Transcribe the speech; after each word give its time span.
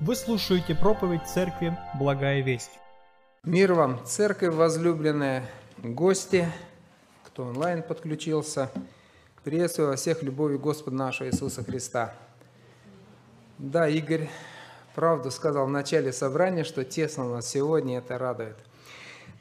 Вы 0.00 0.14
слушаете 0.14 0.76
проповедь 0.76 1.26
церкви 1.26 1.76
«Благая 1.98 2.40
весть». 2.40 2.70
Мир 3.42 3.72
вам, 3.72 4.00
церковь 4.06 4.54
возлюбленная, 4.54 5.44
гости, 5.78 6.48
кто 7.24 7.42
онлайн 7.42 7.82
подключился. 7.82 8.70
Приветствую 9.42 9.88
вас 9.88 10.00
всех 10.00 10.22
любовью 10.22 10.60
Господа 10.60 10.96
нашего 10.96 11.26
Иисуса 11.26 11.64
Христа. 11.64 12.14
Да, 13.58 13.88
Игорь 13.88 14.30
правду 14.94 15.32
сказал 15.32 15.66
в 15.66 15.70
начале 15.70 16.12
собрания, 16.12 16.62
что 16.62 16.84
тесно 16.84 17.26
у 17.28 17.34
нас 17.34 17.48
сегодня, 17.48 17.98
это 17.98 18.18
радует. 18.18 18.56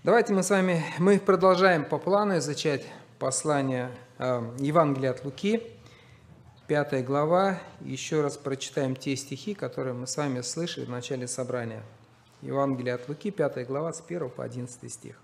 Давайте 0.04 0.34
мы 0.34 0.42
с 0.42 0.50
вами, 0.50 0.84
мы 0.98 1.20
продолжаем 1.20 1.86
по 1.86 2.00
плану 2.00 2.40
изучать 2.40 2.84
послание 3.20 3.92
э, 4.18 4.42
Евангелия 4.58 5.12
от 5.12 5.24
Луки, 5.24 5.62
пятая 6.68 7.02
глава. 7.02 7.60
Еще 7.80 8.22
раз 8.22 8.36
прочитаем 8.36 8.96
те 8.96 9.16
стихи, 9.16 9.54
которые 9.54 9.94
мы 9.94 10.06
с 10.06 10.18
вами 10.18 10.42
слышали 10.42 10.84
в 10.84 10.90
начале 10.90 11.26
собрания. 11.26 11.82
Евангелие 12.42 12.96
от 12.96 13.08
Луки, 13.08 13.32
пятая 13.32 13.66
глава, 13.66 13.94
с 13.94 14.04
1 14.06 14.30
по 14.30 14.44
11 14.44 14.92
стих. 14.92 15.16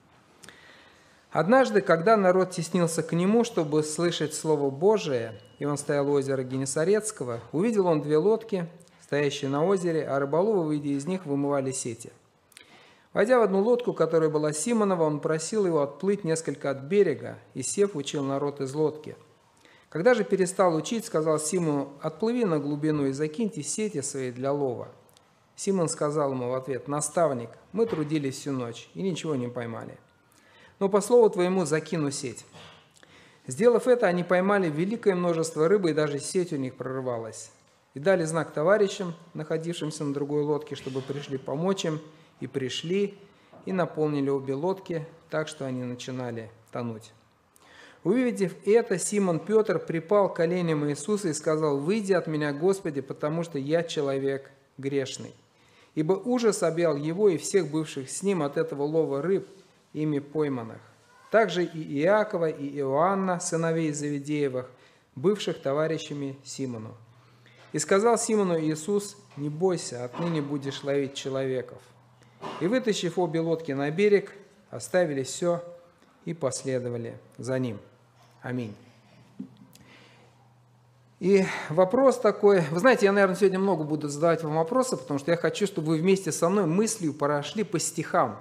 Однажды, 1.32 1.82
когда 1.82 2.16
народ 2.16 2.52
теснился 2.52 3.04
к 3.04 3.12
нему, 3.12 3.44
чтобы 3.44 3.84
слышать 3.84 4.34
Слово 4.34 4.70
Божие, 4.70 5.42
и 5.60 5.66
он 5.66 5.78
стоял 5.78 6.08
у 6.10 6.14
озера 6.14 6.44
Генесарецкого, 6.44 7.42
увидел 7.52 7.88
он 7.88 8.02
две 8.02 8.18
лодки, 8.18 8.68
стоящие 9.02 9.50
на 9.50 9.66
озере, 9.66 10.08
а 10.08 10.20
рыболовы, 10.20 10.64
выйдя 10.64 10.90
из 10.90 11.06
них, 11.06 11.26
вымывали 11.26 11.72
сети. 11.72 12.12
Войдя 13.12 13.40
в 13.40 13.42
одну 13.42 13.62
лодку, 13.62 13.94
которая 13.94 14.30
была 14.30 14.54
Симонова, 14.54 15.04
он 15.04 15.20
просил 15.20 15.66
его 15.66 15.82
отплыть 15.82 16.24
несколько 16.24 16.70
от 16.70 16.84
берега, 16.84 17.38
и, 17.54 17.64
сев, 17.64 17.96
учил 17.96 18.24
народ 18.24 18.62
из 18.62 18.74
лодки– 18.74 19.18
когда 19.94 20.16
же 20.16 20.24
перестал 20.24 20.76
учить, 20.76 21.06
сказал 21.06 21.38
Симону, 21.38 21.94
«Отплыви 22.02 22.46
на 22.46 22.58
глубину 22.58 23.06
и 23.06 23.12
закиньте 23.12 23.62
сети 23.62 24.02
свои 24.02 24.32
для 24.32 24.52
лова». 24.52 24.88
Симон 25.56 25.88
сказал 25.88 26.32
ему 26.32 26.50
в 26.50 26.56
ответ, 26.56 26.88
«Наставник, 26.88 27.52
мы 27.74 27.86
трудились 27.86 28.40
всю 28.40 28.54
ночь 28.54 28.90
и 28.96 29.04
ничего 29.04 29.36
не 29.36 29.50
поймали. 29.50 30.00
Но 30.80 30.90
по 30.90 31.00
слову 31.00 31.30
твоему 31.30 31.66
закину 31.66 32.10
сеть». 32.10 32.44
Сделав 33.46 33.88
это, 33.88 34.08
они 34.08 34.24
поймали 34.24 34.68
великое 34.68 35.14
множество 35.14 35.68
рыбы, 35.68 35.92
и 35.92 35.94
даже 35.94 36.18
сеть 36.18 36.54
у 36.54 36.58
них 36.58 36.74
прорывалась. 36.74 37.52
И 37.94 38.00
дали 38.00 38.24
знак 38.24 38.52
товарищам, 38.52 39.14
находившимся 39.36 40.06
на 40.06 40.12
другой 40.12 40.42
лодке, 40.42 40.74
чтобы 40.74 41.02
пришли 41.02 41.38
помочь 41.38 41.86
им, 41.86 42.02
и 42.40 42.48
пришли, 42.48 43.14
и 43.68 43.72
наполнили 43.72 44.32
обе 44.32 44.56
лодки, 44.56 45.06
так 45.30 45.48
что 45.48 45.68
они 45.68 45.84
начинали 45.84 46.50
тонуть. 46.72 47.14
Увидев 48.04 48.54
это, 48.66 49.00
Симон 49.00 49.40
Петр 49.40 49.80
припал 49.80 50.32
к 50.32 50.36
коленям 50.36 50.90
Иисуса 50.90 51.30
и 51.30 51.34
сказал, 51.34 51.78
«Выйди 51.78 52.12
от 52.12 52.28
меня, 52.28 52.52
Господи, 52.52 53.00
потому 53.00 53.44
что 53.44 53.58
я 53.58 53.84
человек 53.84 54.52
грешный». 54.78 55.34
Ибо 55.96 56.14
ужас 56.14 56.64
объял 56.64 56.98
его 56.98 57.30
и 57.30 57.38
всех 57.38 57.70
бывших 57.70 58.10
с 58.10 58.24
ним 58.24 58.44
от 58.44 58.58
этого 58.58 58.84
лова 58.84 59.22
рыб, 59.22 59.48
ими 59.94 60.20
пойманных. 60.20 60.82
Также 61.32 61.64
и 61.64 62.02
Иакова, 62.02 62.50
и 62.50 62.78
Иоанна, 62.80 63.40
сыновей 63.40 63.92
Завидеевых, 63.94 64.70
бывших 65.16 65.62
товарищами 65.62 66.38
Симону. 66.44 66.98
И 67.72 67.80
сказал 67.80 68.18
Симону 68.18 68.60
Иисус, 68.60 69.16
«Не 69.38 69.50
бойся, 69.50 70.04
отныне 70.04 70.42
будешь 70.42 70.84
ловить 70.84 71.14
человеков». 71.14 71.80
И, 72.60 72.68
вытащив 72.68 73.18
обе 73.18 73.40
лодки 73.40 73.72
на 73.72 73.90
берег, 73.90 74.34
оставили 74.70 75.24
все 75.24 75.64
и 76.26 76.34
последовали 76.34 77.18
за 77.38 77.58
ним. 77.60 77.80
Аминь. 78.44 78.76
И 81.22 81.46
вопрос 81.70 82.20
такой, 82.20 82.60
вы 82.70 82.80
знаете, 82.82 83.06
я, 83.06 83.14
наверное, 83.14 83.38
сегодня 83.38 83.58
много 83.58 83.86
буду 83.86 84.10
задавать 84.10 84.44
вам 84.44 84.56
вопросы, 84.56 84.98
потому 84.98 85.18
что 85.18 85.32
я 85.32 85.38
хочу, 85.38 85.66
чтобы 85.66 85.88
вы 85.88 85.98
вместе 85.98 86.34
со 86.34 86.50
мной 86.50 86.66
мыслью 86.66 87.14
прошли 87.14 87.64
по 87.64 87.80
стихам. 87.80 88.38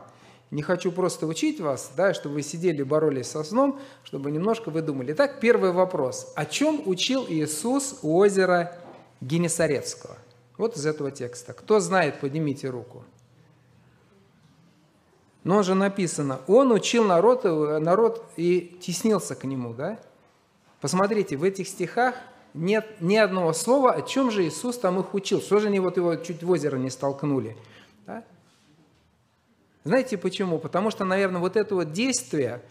Не 0.51 0.63
хочу 0.63 0.91
просто 0.91 1.29
учить 1.29 1.61
вас, 1.61 1.93
да, 1.97 2.13
чтобы 2.15 2.35
вы 2.35 2.43
сидели, 2.43 2.83
боролись 2.83 3.29
со 3.29 3.45
сном, 3.45 3.79
чтобы 4.03 4.33
немножко 4.33 4.71
вы 4.71 4.83
думали. 4.83 5.13
Итак, 5.13 5.39
первый 5.39 5.71
вопрос. 5.71 6.33
О 6.35 6.45
чем 6.45 6.83
учил 6.85 7.25
Иисус 7.29 8.01
у 8.03 8.19
озера 8.19 8.77
Генесарецкого? 9.21 10.19
Вот 10.59 10.77
из 10.77 10.85
этого 10.85 11.13
текста. 11.13 11.53
Кто 11.53 11.79
знает, 11.79 12.19
поднимите 12.19 12.69
руку. 12.69 13.05
Но 15.45 15.63
же 15.63 15.75
написано, 15.75 16.41
он 16.47 16.71
учил 16.71 17.05
народ, 17.05 17.45
народ 17.45 18.25
и 18.37 18.79
теснился 18.81 19.35
к 19.35 19.45
нему, 19.45 19.75
да? 19.75 19.99
Посмотрите, 20.81 21.37
в 21.37 21.43
этих 21.43 21.69
стихах 21.69 22.15
нет 22.55 23.01
ни 23.01 23.17
одного 23.17 23.53
слова, 23.53 23.93
о 23.93 24.03
чем 24.03 24.31
же 24.31 24.47
Иисус 24.47 24.79
там 24.79 25.01
их 25.01 25.15
учил. 25.15 25.41
Что 25.41 25.59
же 25.59 25.69
они 25.69 25.81
вот 25.81 25.97
его 25.97 26.15
чуть 26.17 26.43
в 26.43 26.51
озеро 26.51 26.77
не 26.77 26.91
столкнули? 26.91 27.57
Да? 28.07 28.25
Знаете 29.85 30.17
почему? 30.17 30.59
Потому 30.59 30.91
что, 30.91 31.05
наверное, 31.05 31.41
вот 31.41 31.57
это 31.57 31.75
вот 31.75 31.93
действие, 31.93 32.63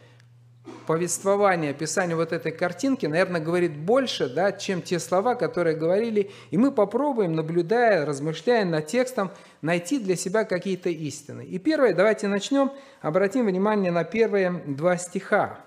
повествование, 0.86 1.72
описание 1.72 2.16
вот 2.16 2.34
этой 2.34 2.52
картинки, 2.52 3.06
наверное, 3.06 3.42
говорит 3.42 3.78
больше, 3.78 4.28
да, 4.28 4.52
чем 4.52 4.82
те 4.82 5.00
слова, 5.00 5.36
которые 5.36 5.76
говорили. 5.76 6.32
И 6.50 6.58
мы 6.58 6.72
попробуем, 6.72 7.34
наблюдая, 7.34 8.06
размышляя 8.06 8.66
над 8.66 8.88
текстом, 8.88 9.32
найти 9.62 10.00
для 10.00 10.16
себя 10.16 10.44
какие-то 10.44 10.90
истины. 10.90 11.46
И 11.46 11.60
первое, 11.60 11.94
давайте 11.94 12.28
начнем, 12.28 12.72
обратим 13.02 13.46
внимание 13.46 13.92
на 13.92 14.04
первые 14.04 14.52
два 14.66 14.98
стиха. 14.98 15.60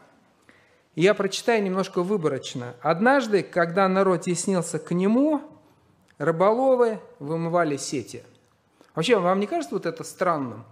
Я 0.94 1.14
прочитаю 1.14 1.62
немножко 1.62 2.02
выборочно. 2.02 2.74
«Однажды, 2.80 3.42
когда 3.42 3.88
народ 3.88 4.22
теснился 4.22 4.78
к 4.78 4.92
нему, 4.92 5.40
рыболовы 6.18 7.00
вымывали 7.18 7.76
сети». 7.76 8.22
Вообще, 8.94 9.18
вам 9.18 9.40
не 9.40 9.46
кажется 9.46 9.74
вот 9.74 9.86
это 9.86 10.04
странным? 10.04 10.64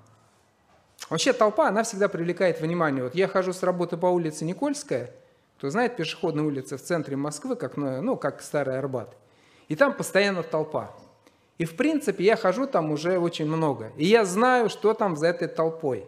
Вообще 1.11 1.33
толпа, 1.33 1.69
она 1.69 1.83
всегда 1.83 2.09
привлекает 2.09 2.61
внимание. 2.61 3.03
Вот 3.05 3.15
я 3.15 3.29
хожу 3.29 3.53
с 3.53 3.63
работы 3.63 3.97
по 3.97 4.07
улице 4.07 4.45
Никольская, 4.45 5.13
кто 5.59 5.71
знает 5.71 5.97
пешеходная 5.97 6.45
улица 6.45 6.77
в 6.77 6.83
центре 6.83 7.17
Москвы, 7.17 7.57
как, 7.57 7.77
ну, 7.77 8.17
как 8.17 8.43
Старый 8.43 8.79
Арбат. 8.79 9.17
И 9.69 9.77
там 9.77 9.95
постоянно 9.95 10.43
толпа. 10.43 10.95
И 11.59 11.65
в 11.65 11.77
принципе 11.77 12.25
я 12.25 12.37
хожу 12.37 12.67
там 12.67 12.91
уже 12.91 13.19
очень 13.19 13.47
много. 13.47 13.93
И 13.97 14.05
я 14.07 14.25
знаю, 14.25 14.69
что 14.69 14.95
там 14.95 15.17
за 15.17 15.29
этой 15.29 15.49
толпой. 15.49 16.07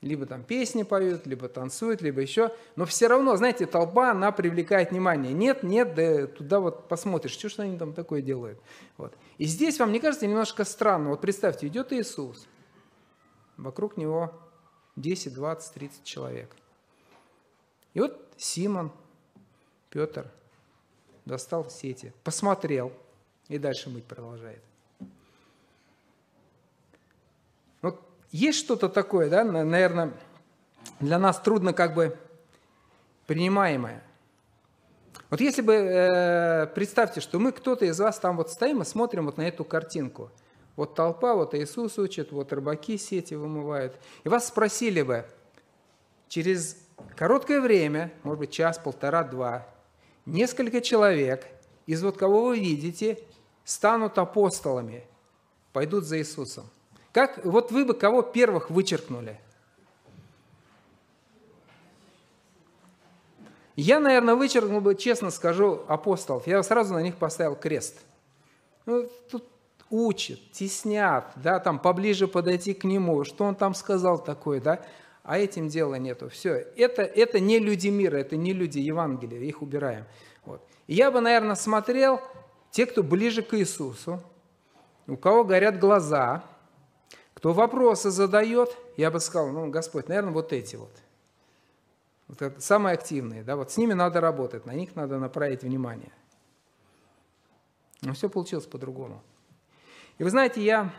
Либо 0.00 0.26
там 0.26 0.44
песни 0.44 0.82
поют, 0.82 1.26
либо 1.26 1.48
танцуют, 1.48 2.02
либо 2.02 2.20
еще. 2.20 2.52
Но 2.76 2.84
все 2.84 3.06
равно, 3.06 3.36
знаете, 3.36 3.64
толпа, 3.64 4.10
она 4.10 4.32
привлекает 4.32 4.90
внимание. 4.90 5.32
Нет, 5.32 5.62
нет, 5.62 5.94
да 5.94 6.26
туда 6.26 6.60
вот 6.60 6.88
посмотришь, 6.88 7.32
что 7.32 7.48
же 7.48 7.62
они 7.62 7.78
там 7.78 7.94
такое 7.94 8.20
делают. 8.20 8.60
Вот. 8.98 9.14
И 9.38 9.46
здесь 9.46 9.78
вам 9.78 9.92
не 9.92 10.00
кажется 10.00 10.26
немножко 10.26 10.64
странно? 10.64 11.08
Вот 11.08 11.22
представьте, 11.22 11.66
идет 11.66 11.92
Иисус, 11.92 12.46
Вокруг 13.56 13.96
него 13.96 14.32
10, 14.96 15.34
20, 15.34 15.74
30 15.74 16.04
человек. 16.04 16.54
И 17.94 18.00
вот 18.00 18.20
Симон, 18.36 18.90
Петр 19.90 20.30
достал 21.24 21.70
сети, 21.70 22.12
посмотрел 22.24 22.92
и 23.48 23.58
дальше 23.58 23.90
мыть 23.90 24.04
продолжает. 24.04 24.62
Вот 27.82 28.00
есть 28.32 28.58
что-то 28.58 28.88
такое, 28.88 29.30
да, 29.30 29.44
наверное, 29.44 30.12
для 31.00 31.18
нас 31.18 31.40
трудно 31.40 31.72
как 31.72 31.94
бы 31.94 32.18
принимаемое. 33.26 34.02
Вот 35.30 35.40
если 35.40 35.62
бы, 35.62 35.72
э, 35.74 36.66
представьте, 36.74 37.20
что 37.20 37.38
мы, 37.38 37.52
кто-то 37.52 37.84
из 37.84 37.98
вас 37.98 38.18
там 38.18 38.36
вот 38.36 38.50
стоим 38.50 38.82
и 38.82 38.84
смотрим 38.84 39.26
вот 39.26 39.36
на 39.36 39.42
эту 39.42 39.64
картинку– 39.64 40.30
вот 40.76 40.94
толпа, 40.94 41.34
вот 41.34 41.54
Иисус 41.54 41.98
учит, 41.98 42.32
вот 42.32 42.52
рыбаки 42.52 42.98
сети 42.98 43.34
вымывают. 43.34 43.98
И 44.24 44.28
вас 44.28 44.48
спросили 44.48 45.02
бы, 45.02 45.24
через 46.28 46.76
короткое 47.16 47.60
время, 47.60 48.12
может 48.22 48.40
быть, 48.40 48.50
час, 48.50 48.78
полтора, 48.78 49.22
два, 49.22 49.66
несколько 50.26 50.80
человек, 50.80 51.46
из 51.86 52.02
вот 52.02 52.16
кого 52.16 52.46
вы 52.46 52.58
видите, 52.58 53.18
станут 53.64 54.18
апостолами, 54.18 55.04
пойдут 55.72 56.04
за 56.04 56.18
Иисусом. 56.18 56.68
Как, 57.12 57.44
вот 57.44 57.70
вы 57.70 57.84
бы 57.84 57.94
кого 57.94 58.22
первых 58.22 58.70
вычеркнули? 58.70 59.38
Я, 63.76 63.98
наверное, 64.00 64.34
вычеркнул 64.34 64.80
бы, 64.80 64.94
честно 64.94 65.30
скажу, 65.30 65.82
апостолов. 65.88 66.46
Я 66.46 66.62
сразу 66.62 66.94
на 66.94 67.02
них 67.02 67.16
поставил 67.16 67.56
крест. 67.56 68.00
Ну, 68.86 69.08
тут 69.30 69.44
учат, 69.94 70.40
теснят, 70.50 71.32
да, 71.36 71.60
там 71.60 71.78
поближе 71.78 72.26
подойти 72.26 72.74
к 72.74 72.84
нему, 72.84 73.24
что 73.24 73.44
он 73.44 73.54
там 73.54 73.74
сказал 73.74 74.22
такое, 74.22 74.60
да, 74.60 74.84
а 75.22 75.38
этим 75.38 75.68
дела 75.68 75.94
нету. 75.94 76.28
Все, 76.28 76.54
это, 76.76 77.02
это 77.02 77.38
не 77.38 77.60
люди 77.60 77.88
мира, 77.88 78.16
это 78.16 78.36
не 78.36 78.52
люди 78.52 78.78
Евангелия, 78.78 79.38
их 79.40 79.62
убираем. 79.62 80.04
Вот. 80.44 80.66
Я 80.88 81.10
бы, 81.10 81.20
наверное, 81.20 81.54
смотрел 81.54 82.20
те, 82.72 82.86
кто 82.86 83.02
ближе 83.02 83.42
к 83.42 83.54
Иисусу, 83.54 84.20
у 85.06 85.16
кого 85.16 85.44
горят 85.44 85.78
глаза, 85.78 86.44
кто 87.32 87.52
вопросы 87.52 88.10
задает, 88.10 88.76
я 88.96 89.10
бы 89.10 89.20
сказал, 89.20 89.48
ну, 89.48 89.70
Господь, 89.70 90.08
наверное, 90.08 90.32
вот 90.32 90.52
эти 90.52 90.74
вот. 90.76 90.92
вот 92.26 92.42
это 92.42 92.60
самые 92.60 92.94
активные, 92.94 93.44
да, 93.44 93.54
вот 93.54 93.70
с 93.70 93.76
ними 93.76 93.92
надо 93.92 94.20
работать, 94.20 94.66
на 94.66 94.74
них 94.74 94.96
надо 94.96 95.18
направить 95.18 95.62
внимание. 95.62 96.12
Но 98.02 98.12
все 98.12 98.28
получилось 98.28 98.66
по-другому. 98.66 99.22
И 100.18 100.24
вы 100.24 100.30
знаете, 100.30 100.62
я 100.62 100.92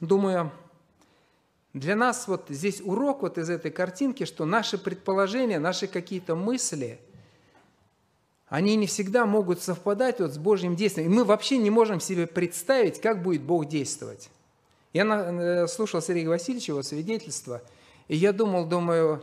думаю, 0.00 0.52
для 1.74 1.96
нас 1.96 2.28
вот 2.28 2.46
здесь 2.48 2.80
урок 2.80 3.22
вот 3.22 3.38
из 3.38 3.48
этой 3.50 3.70
картинки, 3.70 4.24
что 4.24 4.44
наши 4.44 4.78
предположения, 4.78 5.58
наши 5.58 5.86
какие-то 5.86 6.34
мысли, 6.34 7.00
они 8.48 8.76
не 8.76 8.86
всегда 8.86 9.24
могут 9.24 9.62
совпадать 9.62 10.20
вот 10.20 10.32
с 10.32 10.38
Божьим 10.38 10.76
действием. 10.76 11.10
И 11.10 11.14
мы 11.14 11.24
вообще 11.24 11.56
не 11.56 11.70
можем 11.70 12.00
себе 12.00 12.26
представить, 12.26 13.00
как 13.00 13.22
будет 13.22 13.42
Бог 13.42 13.66
действовать. 13.66 14.28
Я 14.92 15.04
э, 15.04 15.66
слушал 15.68 16.02
Сергея 16.02 16.28
Васильевича, 16.28 16.72
его 16.72 16.82
свидетельство, 16.82 17.62
и 18.08 18.16
я 18.16 18.34
думал, 18.34 18.66
думаю, 18.66 19.22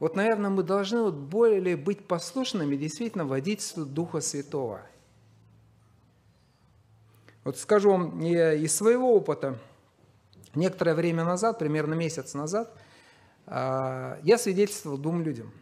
вот, 0.00 0.16
наверное, 0.16 0.48
мы 0.48 0.62
должны 0.62 1.02
вот 1.02 1.14
более 1.14 1.76
быть 1.76 2.06
послушными 2.06 2.76
действительно 2.76 3.26
водительству 3.26 3.84
Духа 3.84 4.22
Святого. 4.22 4.80
Вот 7.44 7.58
скажу 7.58 7.90
вам 7.90 8.20
из 8.20 8.74
своего 8.74 9.14
опыта. 9.14 9.58
Некоторое 10.54 10.94
время 10.94 11.24
назад, 11.24 11.58
примерно 11.58 11.94
месяц 11.94 12.34
назад, 12.34 12.72
а, 13.46 14.18
я 14.22 14.38
свидетельствовал 14.38 14.98
двум 14.98 15.22
людям. 15.22 15.52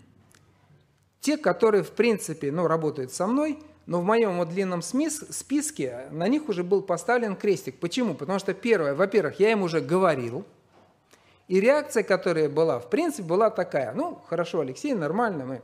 Те, 1.21 1.37
которые, 1.37 1.83
в 1.83 1.91
принципе, 1.91 2.53
ну, 2.53 2.67
работают 2.67 3.13
со 3.13 3.27
мной, 3.27 3.59
но 3.87 4.01
в 4.01 4.05
моем 4.05 4.39
вот 4.39 4.51
длинном 4.51 4.83
списке 4.83 6.09
на 6.11 6.29
них 6.29 6.49
уже 6.49 6.63
был 6.63 6.83
поставлен 6.83 7.37
крестик. 7.37 7.81
Почему? 7.81 8.15
Потому 8.15 8.39
что, 8.39 8.55
первое, 8.55 8.95
во-первых, 8.95 9.41
я 9.41 9.53
им 9.53 9.63
уже 9.63 9.81
говорил– 9.81 10.45
и 11.53 11.61
реакция, 11.61 12.03
которая 12.03 12.49
была, 12.49 12.79
в 12.79 12.89
принципе, 12.89 13.25
была 13.25 13.51
такая. 13.51 13.93
Ну, 13.93 14.19
хорошо, 14.29 14.61
Алексей, 14.61 14.95
нормально, 14.95 15.45
мы... 15.45 15.63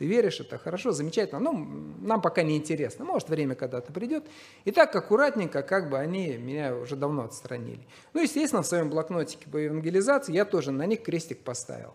Ты 0.00 0.06
веришь, 0.06 0.40
это 0.40 0.56
хорошо, 0.56 0.92
замечательно. 0.92 1.40
Ну, 1.40 1.68
нам 2.00 2.22
пока 2.22 2.42
не 2.42 2.56
интересно. 2.56 3.04
Может, 3.04 3.28
время 3.28 3.54
когда-то 3.54 3.92
придет. 3.92 4.24
И 4.64 4.70
так 4.70 4.96
аккуратненько, 4.96 5.62
как 5.62 5.90
бы 5.90 5.98
они 5.98 6.38
меня 6.38 6.74
уже 6.74 6.96
давно 6.96 7.24
отстранили. 7.24 7.86
Ну, 8.14 8.22
естественно, 8.22 8.62
в 8.62 8.66
своем 8.66 8.88
блокнотике 8.88 9.46
по 9.50 9.58
евангелизации 9.58 10.32
я 10.32 10.46
тоже 10.46 10.70
на 10.70 10.86
них 10.86 11.02
крестик 11.02 11.40
поставил. 11.40 11.92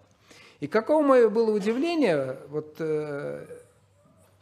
И 0.60 0.68
каково 0.68 1.02
мое 1.02 1.30
было 1.30 1.50
удивление, 1.50 2.38
вот 2.50 2.76
э, 2.78 3.44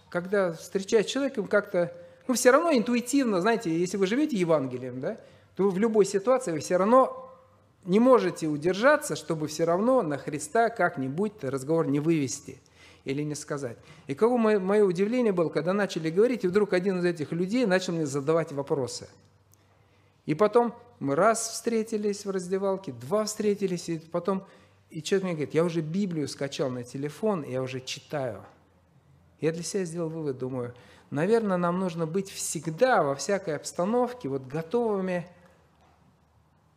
когда 0.10 0.52
встречаешь 0.52 1.06
человека, 1.06 1.42
как-то, 1.44 1.94
ну, 2.28 2.34
все 2.34 2.52
равно 2.52 2.74
интуитивно, 2.74 3.40
знаете, 3.40 3.74
если 3.74 3.96
вы 3.96 4.08
живете 4.08 4.36
Евангелием, 4.36 5.00
да, 5.00 5.18
то 5.56 5.70
в 5.70 5.78
любой 5.78 6.04
ситуации 6.04 6.52
вы 6.52 6.60
все 6.60 6.76
равно 6.76 7.32
не 7.86 8.02
можете 8.02 8.48
удержаться, 8.48 9.16
чтобы 9.16 9.48
все 9.48 9.64
равно 9.64 10.02
на 10.02 10.18
Христа 10.18 10.68
как-нибудь 10.68 11.46
разговор 11.46 11.88
не 11.88 12.02
вывести 12.02 12.60
или 13.06 13.24
не 13.24 13.36
сказать. 13.36 13.78
И 14.08 14.16
кого 14.16 14.38
мое, 14.38 14.60
мое 14.60 14.84
удивление 14.84 15.34
было, 15.34 15.50
когда 15.50 15.74
начали 15.74 16.10
говорить, 16.10 16.44
и 16.44 16.48
вдруг 16.48 16.74
один 16.74 17.00
из 17.00 17.06
этих 17.06 17.32
людей 17.32 17.66
начал 17.66 17.94
мне 17.94 18.06
задавать 18.06 18.52
вопросы. 18.52 19.10
И 20.26 20.36
потом 20.36 20.74
мы 21.00 21.16
раз 21.16 21.50
встретились 21.50 22.26
в 22.26 22.30
раздевалке, 22.30 22.94
два 22.94 23.26
встретились, 23.26 23.90
и 23.90 24.00
потом 24.00 24.46
и 24.94 25.02
человек 25.02 25.24
мне 25.24 25.34
говорит, 25.34 25.56
я 25.56 25.64
уже 25.64 25.82
Библию 25.82 26.28
скачал 26.28 26.70
на 26.70 26.84
телефон, 26.84 27.44
я 27.44 27.64
уже 27.64 27.82
читаю. 27.82 28.46
Я 29.42 29.52
для 29.52 29.64
себя 29.64 29.86
сделал 29.86 30.10
вывод, 30.10 30.38
думаю, 30.38 30.76
наверное, 31.10 31.58
нам 31.58 31.80
нужно 31.80 32.06
быть 32.06 32.30
всегда, 32.30 33.02
во 33.02 33.16
всякой 33.16 33.56
обстановке, 33.56 34.30
вот 34.30 34.46
готовыми 34.46 35.28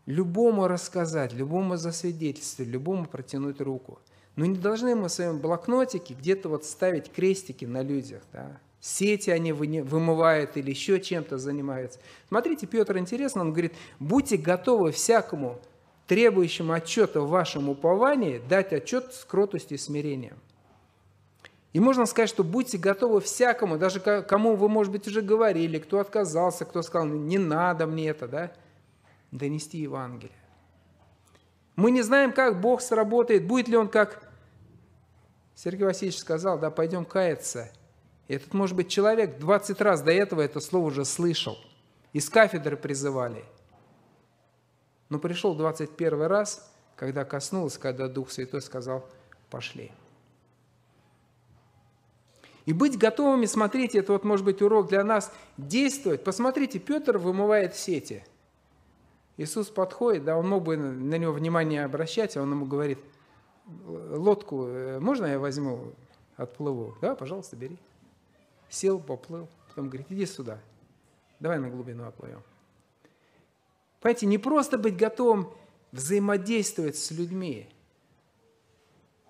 любому 0.06 0.66
рассказать, 0.66 1.34
любому 1.34 1.76
засвидетельствовать, 1.76 2.70
любому 2.70 3.04
протянуть 3.04 3.60
руку. 3.60 3.98
Но 4.36 4.44
не 4.44 4.58
должны 4.58 4.94
мы 4.94 5.08
в 5.08 5.12
своем 5.12 5.38
блокнотике 5.38 6.14
где-то 6.14 6.50
вот 6.50 6.64
ставить 6.64 7.10
крестики 7.10 7.64
на 7.64 7.82
людях, 7.82 8.22
да? 8.32 8.60
сети 8.80 9.30
они 9.30 9.52
вымывают 9.52 10.56
или 10.56 10.70
еще 10.70 11.00
чем-то 11.00 11.38
занимаются. 11.38 11.98
Смотрите, 12.28 12.66
Петр 12.66 12.98
интересно, 12.98 13.40
он 13.40 13.52
говорит, 13.52 13.74
будьте 13.98 14.36
готовы 14.36 14.92
всякому 14.92 15.58
требующему 16.06 16.72
отчета 16.72 17.20
в 17.20 17.28
вашем 17.28 17.68
уповании 17.68 18.40
дать 18.48 18.72
отчет 18.72 19.12
с 19.12 19.24
кротостью 19.24 19.76
и 19.76 19.80
смирением. 19.80 20.36
И 21.72 21.80
можно 21.80 22.06
сказать, 22.06 22.30
что 22.30 22.44
будьте 22.44 22.78
готовы 22.78 23.20
всякому, 23.20 23.76
даже 23.76 24.00
кому 24.00 24.54
вы, 24.56 24.68
может 24.68 24.92
быть, 24.92 25.06
уже 25.08 25.20
говорили, 25.20 25.78
кто 25.78 25.98
отказался, 25.98 26.64
кто 26.64 26.82
сказал, 26.82 27.06
не 27.06 27.38
надо 27.38 27.86
мне 27.86 28.08
это, 28.08 28.28
да, 28.28 28.52
донести 29.30 29.78
Евангелие. 29.78 30.36
Мы 31.74 31.90
не 31.90 32.00
знаем, 32.02 32.32
как 32.32 32.60
Бог 32.60 32.80
сработает, 32.80 33.46
будет 33.46 33.68
ли 33.68 33.76
Он 33.76 33.88
как 33.88 34.25
Сергей 35.56 35.84
Васильевич 35.84 36.20
сказал, 36.20 36.60
да, 36.60 36.70
пойдем 36.70 37.04
каяться. 37.04 37.72
И 38.28 38.34
этот, 38.34 38.54
может 38.54 38.76
быть, 38.76 38.88
человек 38.88 39.38
20 39.40 39.80
раз 39.80 40.02
до 40.02 40.12
этого 40.12 40.40
это 40.40 40.60
слово 40.60 40.86
уже 40.86 41.04
слышал. 41.04 41.58
Из 42.12 42.30
кафедры 42.30 42.76
призывали. 42.76 43.44
Но 45.08 45.18
пришел 45.18 45.56
21 45.56 46.22
раз, 46.22 46.72
когда 46.94 47.24
коснулось, 47.24 47.76
когда 47.76 48.06
Дух 48.06 48.30
Святой 48.30 48.62
сказал, 48.62 49.08
пошли. 49.50 49.90
И 52.66 52.72
быть 52.72 52.96
готовыми, 52.96 53.46
смотрите, 53.46 53.98
это 53.98 54.12
вот 54.12 54.22
может 54.22 54.44
быть 54.44 54.62
урок 54.62 54.88
для 54.88 55.02
нас, 55.02 55.32
действовать. 55.56 56.22
Посмотрите, 56.22 56.78
Петр 56.78 57.18
вымывает 57.18 57.74
сети– 57.74 58.24
Иисус 59.38 59.68
подходит, 59.68 60.24
да, 60.24 60.36
он 60.36 60.48
мог 60.48 60.64
бы 60.64 60.76
на 60.76 61.16
него 61.16 61.32
внимание 61.32 61.84
обращать, 61.84 62.36
а 62.36 62.42
он 62.42 62.52
ему 62.52 62.64
говорит, 62.64 62.98
лодку 63.66 64.66
э, 64.66 64.98
можно 65.00 65.26
я 65.26 65.38
возьму, 65.38 65.92
отплыву? 66.36 66.96
Да, 67.00 67.14
пожалуйста, 67.14 67.56
бери. 67.56 67.76
Сел, 68.68 68.98
поплыл, 68.98 69.48
потом 69.68 69.88
говорит, 69.88 70.06
иди 70.10 70.26
сюда, 70.26 70.58
давай 71.40 71.58
на 71.58 71.70
глубину 71.70 72.06
отплывем. 72.06 72.42
Понимаете, 74.00 74.26
не 74.26 74.38
просто 74.38 74.78
быть 74.78 74.96
готовым 74.96 75.50
взаимодействовать 75.92 76.96
с 76.96 77.10
людьми, 77.10 77.68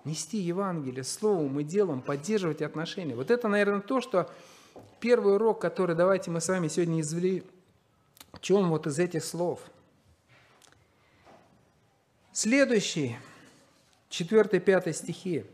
нести 0.04 0.38
Евангелие 0.38 1.04
словом 1.04 1.60
и 1.60 1.64
делом, 1.64 2.00
поддерживать 2.00 2.62
отношения. 2.62 3.14
Вот 3.14 3.30
это, 3.30 3.48
наверное, 3.48 3.80
то, 3.80 4.00
что 4.00 4.30
первый 5.00 5.34
урок, 5.34 5.60
который 5.60 5.94
давайте 5.94 6.30
мы 6.30 6.40
с 6.40 6.48
вами 6.48 6.68
сегодня 6.68 7.00
извели, 7.00 7.44
в 8.32 8.40
чем 8.40 8.70
вот 8.70 8.86
из 8.86 8.98
этих 8.98 9.24
слов– 9.24 9.60
Следующий, 12.38 13.16
4-5 14.10 14.92
стихи. 14.92 15.44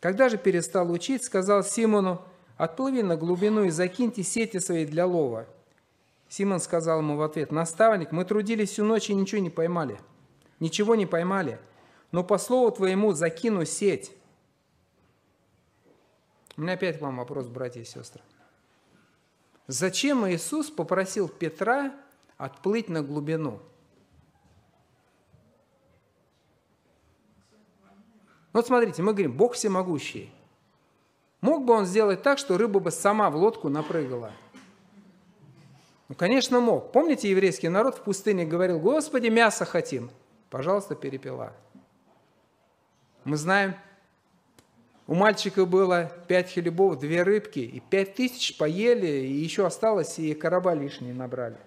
Когда 0.00 0.28
же 0.28 0.38
перестал 0.38 0.90
учить, 0.90 1.24
сказал 1.24 1.62
Симону, 1.62 2.22
отплыви 2.56 3.02
на 3.02 3.16
глубину 3.16 3.64
и 3.64 3.70
закиньте 3.70 4.22
сети 4.22 4.58
свои 4.58 4.86
для 4.86 5.06
лова. 5.06 5.46
Симон 6.28 6.60
сказал 6.60 7.00
ему 7.00 7.16
в 7.16 7.22
ответ, 7.22 7.50
наставник, 7.50 8.12
мы 8.12 8.24
трудились 8.24 8.70
всю 8.70 8.84
ночь 8.84 9.10
и 9.10 9.14
ничего 9.14 9.40
не 9.40 9.50
поймали. 9.50 9.98
Ничего 10.60 10.94
не 10.94 11.06
поймали, 11.06 11.58
но 12.12 12.22
по 12.22 12.38
слову 12.38 12.70
твоему 12.70 13.12
закину 13.12 13.64
сеть. 13.64 14.12
У 16.56 16.60
меня 16.60 16.74
опять 16.74 16.98
к 16.98 17.00
вам 17.00 17.16
вопрос, 17.16 17.46
братья 17.46 17.80
и 17.80 17.84
сестры. 17.84 18.20
Зачем 19.66 20.28
Иисус 20.28 20.70
попросил 20.70 21.28
Петра 21.28 21.94
отплыть 22.36 22.88
на 22.88 23.02
глубину? 23.02 23.60
Вот 28.52 28.66
смотрите, 28.66 29.02
мы 29.02 29.12
говорим, 29.12 29.32
Бог 29.32 29.54
всемогущий. 29.54 30.32
Мог 31.40 31.64
бы 31.64 31.72
он 31.72 31.86
сделать 31.86 32.22
так, 32.22 32.38
что 32.38 32.58
рыба 32.58 32.80
бы 32.80 32.90
сама 32.90 33.30
в 33.30 33.36
лодку 33.36 33.68
напрыгала? 33.68 34.32
Ну, 36.08 36.14
конечно, 36.16 36.60
мог. 36.60 36.92
Помните, 36.92 37.30
еврейский 37.30 37.68
народ 37.68 37.96
в 37.96 38.00
пустыне 38.02 38.44
говорил, 38.44 38.80
Господи, 38.80 39.28
мясо 39.28 39.64
хотим. 39.64 40.10
Пожалуйста, 40.50 40.96
перепела. 40.96 41.52
Мы 43.24 43.36
знаем, 43.36 43.76
у 45.06 45.14
мальчика 45.14 45.66
было 45.66 46.10
пять 46.26 46.52
хлебов, 46.52 46.98
две 46.98 47.22
рыбки, 47.22 47.60
и 47.60 47.80
пять 47.80 48.14
тысяч 48.14 48.56
поели, 48.56 49.26
и 49.26 49.32
еще 49.32 49.66
осталось, 49.66 50.18
и 50.18 50.34
короба 50.34 50.74
лишние 50.74 51.14
набрали. 51.14 51.58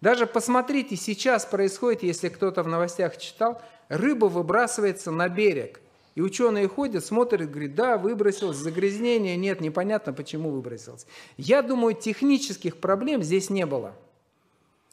Даже 0.00 0.26
посмотрите, 0.26 0.96
сейчас 0.96 1.46
происходит, 1.46 2.02
если 2.02 2.28
кто-то 2.28 2.62
в 2.62 2.68
новостях 2.68 3.16
читал, 3.16 3.62
рыба 3.88 4.26
выбрасывается 4.26 5.10
на 5.10 5.28
берег. 5.28 5.80
И 6.14 6.20
ученые 6.20 6.68
ходят, 6.68 7.04
смотрят, 7.04 7.50
говорят, 7.50 7.74
да, 7.74 7.98
выбросилось, 7.98 8.56
загрязнение 8.56 9.36
нет, 9.36 9.60
непонятно, 9.60 10.12
почему 10.12 10.50
выбросилось. 10.50 11.06
Я 11.36 11.60
думаю, 11.60 11.94
технических 11.94 12.76
проблем 12.76 13.22
здесь 13.22 13.50
не 13.50 13.66
было. 13.66 13.94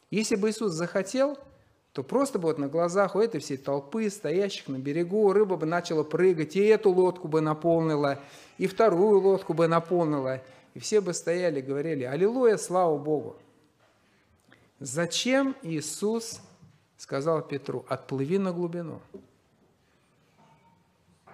Если 0.09 0.35
бы 0.35 0.49
Иисус 0.49 0.73
захотел, 0.73 1.37
то 1.93 2.03
просто 2.03 2.39
бы 2.39 2.47
вот 2.47 2.57
на 2.57 2.67
глазах 2.67 3.15
у 3.15 3.19
этой 3.19 3.39
всей 3.39 3.57
толпы, 3.57 4.09
стоящих 4.09 4.67
на 4.67 4.77
берегу, 4.77 5.31
рыба 5.31 5.57
бы 5.57 5.65
начала 5.65 6.03
прыгать, 6.03 6.55
и 6.55 6.61
эту 6.61 6.89
лодку 6.89 7.27
бы 7.27 7.41
наполнила, 7.41 8.19
и 8.57 8.65
вторую 8.65 9.19
лодку 9.19 9.53
бы 9.53 9.67
наполнила, 9.67 10.41
и 10.73 10.79
все 10.79 11.01
бы 11.01 11.13
стояли 11.13 11.61
говорили, 11.61 12.03
аллилуйя, 12.03 12.57
слава 12.57 12.97
Богу. 12.97 13.35
Зачем 14.79 15.55
Иисус 15.61 16.41
сказал 17.01 17.41
Петру, 17.41 17.83
отплыви 17.89 18.37
на 18.37 18.53
глубину. 18.53 19.01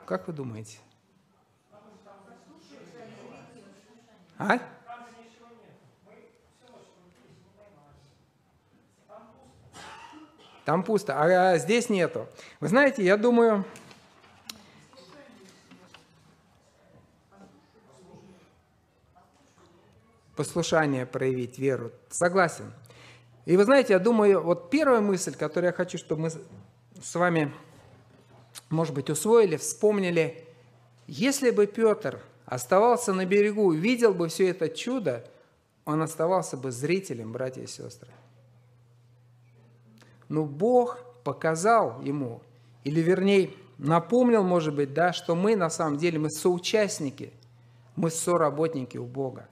Как 0.06 0.26
вы 0.26 0.34
думаете? 0.34 0.80
А? 4.38 4.60
Там 10.64 10.84
пусто, 10.84 11.22
а 11.22 11.58
здесь 11.58 11.90
нету. 11.90 12.28
Вы 12.62 12.70
знаете, 12.70 13.04
я 13.04 13.18
думаю, 13.18 13.66
послушание 20.38 21.06
проявить, 21.06 21.60
веру. 21.60 21.92
Согласен. 22.10 22.72
И 23.48 23.56
вы 23.56 23.64
знаете, 23.64 23.94
я 23.94 24.00
думаю, 24.00 24.44
вот 24.44 24.70
первая 24.70 25.00
мысль, 25.00 25.34
которую 25.34 25.70
я 25.70 25.74
хочу, 25.74 25.98
чтобы 25.98 26.24
мы 26.24 26.30
с 26.30 27.16
вами, 27.16 27.54
может 28.70 28.94
быть, 28.94 29.10
усвоили, 29.10 29.56
вспомнили, 29.56 30.46
если 31.08 31.52
бы 31.52 31.66
Петр 31.66 32.20
оставался 32.46 33.14
на 33.14 33.26
берегу, 33.26 33.72
видел 33.72 34.14
бы 34.14 34.28
все 34.28 34.50
это 34.50 34.68
чудо, 34.68 35.26
он 35.86 36.02
оставался 36.02 36.58
бы 36.58 36.72
зрителем, 36.72 37.32
братья 37.32 37.62
и 37.62 37.68
сестры. 37.68 38.12
Но 40.28 40.44
Бог 40.44 41.00
показал 41.24 42.02
ему, 42.02 42.42
или 42.84 43.00
вернее, 43.00 43.52
напомнил, 43.78 44.44
может 44.44 44.76
быть, 44.76 44.94
да, 44.94 45.14
что 45.14 45.36
мы 45.36 45.56
на 45.56 45.70
самом 45.70 45.98
деле, 45.98 46.20
мы 46.20 46.32
соучастники, 46.32 47.32
мы 47.96 48.12
соработники 48.12 48.98
у 48.98 49.06
Бога. 49.06 49.48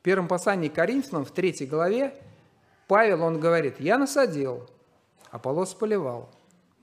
В 0.00 0.02
первом 0.02 0.26
послании 0.26 0.68
к 0.68 0.74
Коринфянам, 0.74 1.24
в 1.24 1.30
третьей 1.30 1.68
главе, 1.68 2.20
Павел, 2.90 3.22
он 3.22 3.38
говорит, 3.38 3.78
я 3.78 3.98
насадил, 3.98 4.68
Аполлос 5.30 5.74
поливал, 5.74 6.28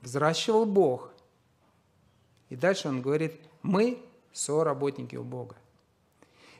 взращивал 0.00 0.64
Бог. 0.64 1.10
И 2.48 2.56
дальше 2.56 2.88
он 2.88 3.02
говорит, 3.02 3.42
мы 3.60 4.02
соработники 4.32 5.16
у 5.16 5.22
Бога. 5.22 5.56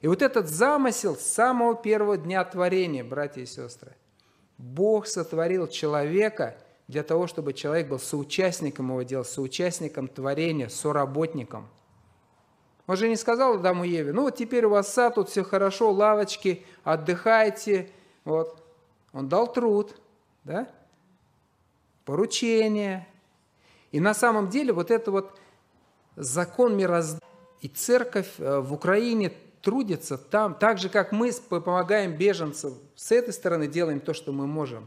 И 0.02 0.06
вот 0.06 0.20
этот 0.20 0.50
замысел 0.50 1.16
с 1.16 1.22
самого 1.22 1.74
первого 1.74 2.18
дня 2.18 2.44
творения, 2.44 3.02
братья 3.02 3.40
и 3.40 3.46
сестры, 3.46 3.96
Бог 4.58 5.06
сотворил 5.06 5.66
человека 5.66 6.58
для 6.86 7.02
того, 7.02 7.26
чтобы 7.26 7.54
человек 7.54 7.88
был 7.88 7.98
соучастником 7.98 8.90
его 8.90 9.00
дела, 9.00 9.22
соучастником 9.22 10.08
творения, 10.08 10.68
соработником. 10.68 11.70
Он 12.86 12.98
же 12.98 13.08
не 13.08 13.16
сказал 13.16 13.54
Адаму 13.54 13.84
Еве, 13.84 14.12
ну 14.12 14.24
вот 14.24 14.36
теперь 14.36 14.66
у 14.66 14.70
вас 14.70 14.92
сад, 14.92 15.14
тут 15.14 15.30
все 15.30 15.42
хорошо, 15.42 15.90
лавочки, 15.90 16.66
отдыхайте. 16.84 17.88
Вот. 18.26 18.67
Он 19.12 19.28
дал 19.28 19.52
труд, 19.52 19.96
да? 20.44 20.68
поручение. 22.04 23.06
И 23.92 24.00
на 24.00 24.14
самом 24.14 24.48
деле 24.48 24.72
вот 24.72 24.90
это 24.90 25.10
вот 25.10 25.38
закон 26.16 26.76
мироздания 26.76 27.22
и 27.60 27.68
церковь 27.68 28.34
э, 28.38 28.60
в 28.60 28.72
Украине 28.72 29.32
трудится 29.62 30.16
там, 30.16 30.54
так 30.54 30.78
же, 30.78 30.88
как 30.88 31.12
мы 31.12 31.32
помогаем 31.32 32.16
беженцам, 32.16 32.74
с 32.94 33.12
этой 33.12 33.34
стороны 33.34 33.66
делаем 33.66 34.00
то, 34.00 34.14
что 34.14 34.32
мы 34.32 34.46
можем. 34.46 34.86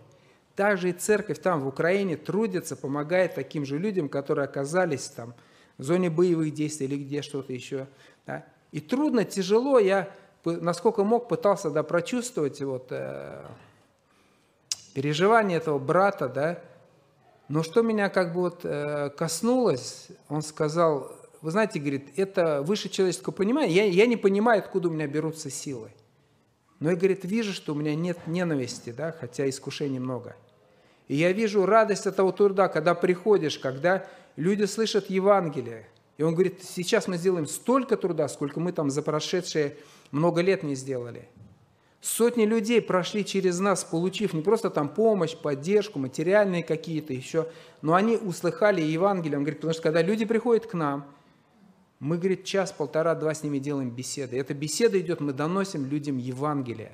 Также 0.55 0.89
и 0.89 0.93
церковь 0.93 1.39
там, 1.39 1.61
в 1.61 1.67
Украине, 1.67 2.17
трудится, 2.17 2.75
помогает 2.75 3.35
таким 3.35 3.65
же 3.65 3.77
людям, 3.77 4.09
которые 4.09 4.45
оказались 4.45 5.07
там 5.07 5.33
в 5.77 5.83
зоне 5.83 6.09
боевых 6.09 6.53
действий 6.53 6.87
или 6.87 7.03
где 7.03 7.21
что-то 7.21 7.53
еще. 7.53 7.87
Да? 8.25 8.45
И 8.71 8.79
трудно, 8.79 9.25
тяжело, 9.25 9.79
я, 9.79 10.11
насколько 10.45 11.03
мог, 11.03 11.27
пытался 11.27 11.69
да, 11.69 11.83
прочувствовать 11.83 12.61
вот, 12.61 12.87
э, 12.91 13.43
переживание 14.93 15.57
этого 15.57 15.79
брата, 15.79 16.27
да, 16.27 16.61
но 17.47 17.63
что 17.63 17.81
меня 17.81 18.09
как 18.09 18.33
бы 18.33 18.41
вот 18.41 18.61
э, 18.63 19.09
коснулось, 19.09 20.07
он 20.29 20.41
сказал, 20.41 21.11
вы 21.41 21.51
знаете, 21.51 21.79
говорит, 21.79 22.07
это 22.15 22.61
выше 22.61 22.87
человеческого 22.87 23.33
понимания. 23.33 23.73
Я, 23.73 23.85
я 23.85 24.05
не 24.05 24.15
понимаю, 24.15 24.59
откуда 24.59 24.87
у 24.87 24.91
меня 24.91 25.07
берутся 25.07 25.49
силы. 25.49 25.91
Но 26.79 26.89
я, 26.91 26.95
говорит, 26.95 27.25
вижу, 27.25 27.53
что 27.53 27.73
у 27.73 27.75
меня 27.75 27.93
нет 27.93 28.17
ненависти, 28.25 28.91
да, 28.91 29.11
хотя 29.11 29.49
искушений 29.49 29.99
много. 29.99 30.35
И 31.07 31.15
я 31.15 31.33
вижу 31.33 31.65
радость 31.65 32.05
этого 32.05 32.31
труда, 32.31 32.69
когда 32.69 32.95
приходишь, 32.95 33.59
когда 33.59 34.07
люди 34.35 34.63
слышат 34.63 35.09
Евангелие. 35.09 35.87
И 36.17 36.23
он 36.23 36.33
говорит, 36.33 36.63
сейчас 36.63 37.07
мы 37.07 37.17
сделаем 37.17 37.47
столько 37.47 37.97
труда, 37.97 38.27
сколько 38.29 38.59
мы 38.59 38.71
там 38.71 38.89
за 38.89 39.01
прошедшие 39.01 39.75
много 40.11 40.41
лет 40.41 40.63
не 40.63 40.75
сделали. 40.75 41.27
Сотни 42.01 42.45
людей 42.45 42.81
прошли 42.81 43.23
через 43.23 43.59
нас, 43.59 43.83
получив 43.83 44.33
не 44.33 44.41
просто 44.41 44.69
там 44.69 44.89
помощь, 44.89 45.37
поддержку, 45.37 45.99
материальные 45.99 46.63
какие-то 46.63 47.13
еще, 47.13 47.47
но 47.81 47.93
они 47.93 48.17
услыхали 48.17 48.81
Евангелие. 48.81 49.37
Он 49.37 49.43
говорит, 49.43 49.59
потому 49.59 49.73
что 49.73 49.83
когда 49.83 50.01
люди 50.01 50.25
приходят 50.25 50.65
к 50.65 50.73
нам– 50.73 51.05
мы, 52.01 52.17
говорит, 52.17 52.45
час, 52.45 52.71
полтора, 52.71 53.13
два 53.13 53.35
с 53.35 53.43
ними 53.43 53.59
делаем 53.59 53.91
беседы. 53.91 54.35
Эта 54.35 54.55
беседа 54.55 54.99
идет, 54.99 55.19
мы 55.19 55.33
доносим 55.33 55.85
людям 55.85 56.17
Евангелие. 56.17 56.93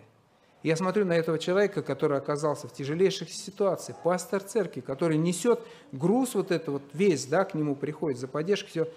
Я 0.64 0.76
смотрю 0.76 1.06
на 1.06 1.14
этого 1.14 1.40
человека, 1.40 1.82
который 1.82 2.18
оказался 2.18 2.68
в 2.68 2.74
тяжелейших 2.74 3.30
ситуациях, 3.30 3.98
пастор 4.04 4.44
церкви, 4.44 4.82
который 4.82 5.18
несет 5.18 5.62
груз 5.94 6.36
вот 6.36 6.52
это 6.52 6.72
вот 6.72 6.82
весь, 6.92 7.26
да, 7.26 7.46
к 7.46 7.54
нему 7.54 7.78
приходит 7.78 8.20
за 8.20 8.28
поддержкой, 8.28 8.68
все. 8.68 8.88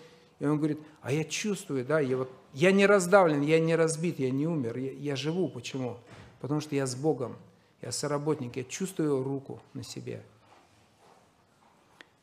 И 0.40 0.47
он 0.47 0.56
говорит, 0.56 0.80
а 1.02 1.12
я 1.12 1.23
чувствую, 1.23 1.85
да, 1.85 2.00
я, 2.00 2.16
вот, 2.16 2.30
я 2.54 2.73
не 2.73 2.87
раздавлен, 2.87 3.42
я 3.42 3.61
не 3.61 3.76
разбит, 3.76 4.18
я 4.18 4.30
не 4.30 4.47
умер, 4.47 4.78
я, 4.78 4.90
я 4.90 5.16
живу. 5.16 5.49
Почему? 5.49 5.99
Потому 6.40 6.61
что 6.61 6.75
я 6.75 6.87
с 6.87 6.97
Богом, 6.97 7.37
я 7.82 7.92
соработник, 7.92 8.56
я 8.56 8.64
чувствую 8.64 9.23
руку 9.23 9.61
на 9.75 9.82
себе. 9.82 10.23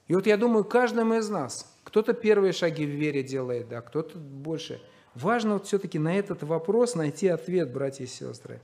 И 0.08 0.16
вот 0.16 0.26
я 0.26 0.36
думаю, 0.36 0.64
каждому 0.64 1.14
из 1.16 1.30
нас, 1.30 1.72
кто-то 1.84 2.14
первые 2.14 2.54
шаги 2.54 2.86
в 2.86 2.90
вере 2.90 3.22
делает, 3.22 3.70
да, 3.70 3.82
кто-то 3.82 4.18
больше. 4.18 4.82
Важно 5.14 5.54
вот 5.54 5.68
все-таки 5.68 6.00
на 6.00 6.16
этот 6.16 6.42
вопрос 6.42 6.96
найти 6.96 7.28
ответ, 7.28 7.72
братья 7.72 8.04
и 8.04 8.08
сестры. 8.08 8.62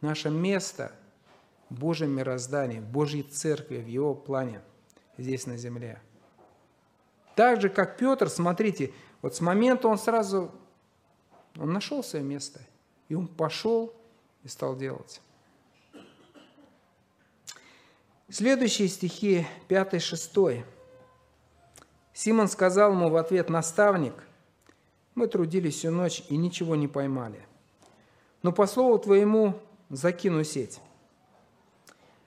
Наше 0.00 0.30
место 0.30 0.90
в 1.70 1.78
Божьем 1.78 2.10
мироздании, 2.10 2.80
в 2.80 2.88
Божьей 2.88 3.22
церкви, 3.22 3.78
в 3.78 3.86
Его 3.86 4.14
плане 4.14 4.62
здесь 5.16 5.46
на 5.46 5.56
земле. 5.56 6.00
Так 7.34 7.60
же, 7.60 7.68
как 7.68 7.96
Петр, 7.96 8.28
смотрите, 8.28 8.92
вот 9.22 9.34
с 9.34 9.40
момента 9.40 9.88
он 9.88 9.98
сразу, 9.98 10.50
он 11.58 11.72
нашел 11.72 12.04
свое 12.04 12.24
место, 12.24 12.60
и 13.08 13.14
он 13.14 13.26
пошел 13.26 13.92
и 14.42 14.48
стал 14.48 14.76
делать. 14.76 15.20
Следующие 18.30 18.88
стихи 18.88 19.46
5-6. 19.68 20.64
Симон 22.12 22.48
сказал 22.48 22.92
ему 22.92 23.10
в 23.10 23.16
ответ, 23.16 23.50
«Наставник, 23.50 24.14
мы 25.14 25.26
трудились 25.26 25.76
всю 25.76 25.90
ночь 25.90 26.22
и 26.28 26.36
ничего 26.36 26.76
не 26.76 26.88
поймали. 26.88 27.44
Но 28.42 28.52
по 28.52 28.66
слову 28.66 28.98
твоему 28.98 29.60
закину 29.90 30.44
сеть». 30.44 30.80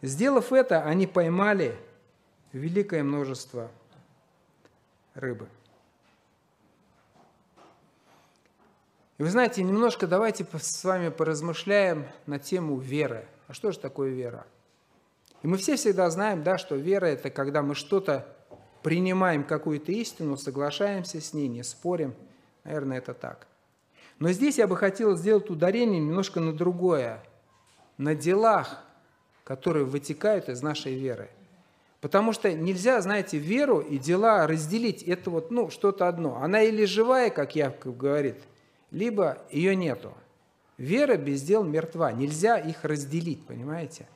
Сделав 0.01 0.53
это, 0.53 0.83
они 0.83 1.07
поймали 1.07 1.75
великое 2.51 3.03
множество 3.03 3.71
рыбы. 5.17 5.47
И 9.17 9.24
вы 9.24 9.29
знаете, 9.29 9.63
немножко 9.63 10.05
давайте 10.05 10.45
с 10.45 10.83
вами 10.83 11.09
поразмышляем 11.09 12.07
на 12.27 12.38
тему 12.38 12.77
веры. 12.77 13.27
А 13.47 13.53
что 13.53 13.71
же 13.71 13.79
такое 13.79 14.12
вера? 14.12 14.45
И 15.41 15.47
мы 15.47 15.57
все 15.57 15.75
всегда 15.75 16.09
знаем, 16.09 16.43
да, 16.43 16.57
что 16.57 16.75
вера– 16.75 17.05
это 17.07 17.29
когда 17.29 17.62
мы 17.62 17.74
что-то 17.74 18.27
принимаем, 18.83 19.43
какую-то 19.43 19.91
истину, 19.91 20.38
соглашаемся 20.38 21.19
с 21.19 21.33
ней, 21.33 21.47
не 21.47 21.63
спорим. 21.63 22.13
Наверное, 22.63 23.00
это 23.00 23.13
так. 23.13 23.47
Но 24.19 24.31
здесь 24.31 24.57
я 24.57 24.67
бы 24.67 24.77
хотел 24.77 25.15
сделать 25.15 25.50
ударение 25.50 26.00
немножко 26.00 26.39
на 26.39 26.53
другое. 26.53 27.24
На 27.97 28.13
делах, 28.13 28.83
которые 29.43 29.86
вытекают 29.86 30.50
из 30.50 30.62
нашей 30.62 30.95
веры. 30.95 31.29
Потому 32.07 32.31
что 32.31 32.53
нельзя, 32.53 33.01
знаете, 33.01 33.37
веру 33.37 33.81
и 33.81 33.97
дела 33.97 34.47
разделить. 34.47 35.03
Это 35.03 35.29
вот, 35.29 35.51
ну, 35.51 35.69
что-то 35.69 36.07
одно. 36.07 36.37
Она 36.41 36.61
или 36.61 36.85
живая, 36.85 37.29
как 37.29 37.57
Яков 37.57 37.97
говорит, 37.97 38.37
либо 38.91 39.39
ее 39.51 39.75
нету. 39.75 40.13
Вера 40.77 41.17
без 41.17 41.41
дел 41.41 41.65
мертва. 41.65 42.13
Нельзя 42.13 42.59
их 42.59 42.85
разделить, 42.85 43.45
понимаете? 43.45 44.07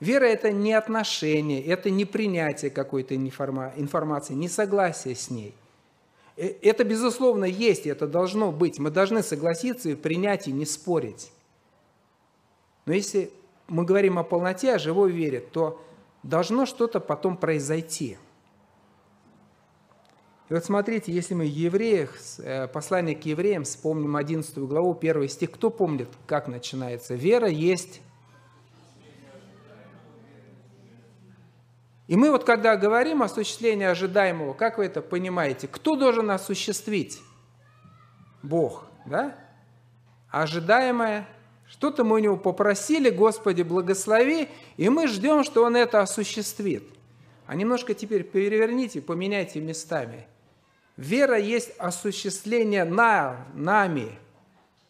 Вера– 0.00 0.24
это 0.26 0.50
не 0.50 0.72
отношение, 0.72 1.64
это 1.64 1.88
не 1.88 2.04
принятие 2.04 2.72
какой-то 2.72 3.14
информации, 3.14 4.34
не 4.34 4.48
согласие 4.48 5.14
с 5.14 5.30
ней. 5.30 5.54
Э, 6.36 6.48
это, 6.62 6.82
безусловно, 6.82 7.44
есть, 7.44 7.86
это 7.86 8.08
должно 8.08 8.50
быть. 8.50 8.80
Мы 8.80 8.90
должны 8.90 9.22
согласиться 9.22 9.88
и 9.88 9.94
принять, 9.94 10.48
и 10.48 10.52
не 10.52 10.66
спорить. 10.66 11.30
Но 12.86 12.92
если 12.92 13.30
мы 13.68 13.84
говорим 13.84 14.18
о 14.18 14.24
полноте, 14.24 14.74
о 14.74 14.80
живой 14.80 15.12
вере, 15.12 15.38
то 15.38 15.80
должно 16.22 16.66
что-то 16.66 17.00
потом 17.00 17.36
произойти. 17.36 18.18
И 20.48 20.52
вот 20.54 20.64
смотрите, 20.64 21.12
если 21.12 21.34
мы 21.34 21.44
Евреях, 21.44 22.16
э, 22.38 22.66
послание 22.66 23.14
к 23.14 23.24
евреям, 23.24 23.62
вспомним 23.62 24.16
11 24.16 24.58
главу, 24.66 24.94
1 24.94 25.28
стих, 25.28 25.52
кто 25.52 25.70
помнит, 25.70 26.08
как 26.26 26.48
начинается? 26.48 27.14
Вера 27.14 27.48
есть 27.48 28.00
И 32.10 32.16
мы 32.16 32.32
вот 32.32 32.42
когда 32.42 32.76
говорим 32.76 33.22
о 33.22 33.26
осуществлении 33.26 33.86
ожидаемого, 33.86 34.52
как 34.52 34.78
вы 34.78 34.86
это 34.86 35.00
понимаете, 35.00 35.68
кто 35.68 35.94
должен 35.94 36.28
осуществить? 36.32 37.22
Бог, 38.42 38.88
да? 39.06 39.36
Ожидаемое, 40.28 41.28
что-то 41.70 42.02
мы 42.02 42.16
у 42.16 42.18
него 42.18 42.36
попросили, 42.36 43.10
Господи, 43.10 43.62
благослови, 43.62 44.48
и 44.76 44.88
мы 44.88 45.06
ждем, 45.06 45.44
что 45.44 45.64
Он 45.64 45.76
это 45.76 46.00
осуществит. 46.00 46.82
А 47.46 47.54
немножко 47.54 47.94
теперь 47.94 48.24
переверните, 48.24 49.00
поменяйте 49.00 49.60
местами. 49.60 50.26
Вера 50.96 51.38
есть 51.38 51.70
осуществление 51.78 52.84
на, 52.84 53.46
нами, 53.54 54.18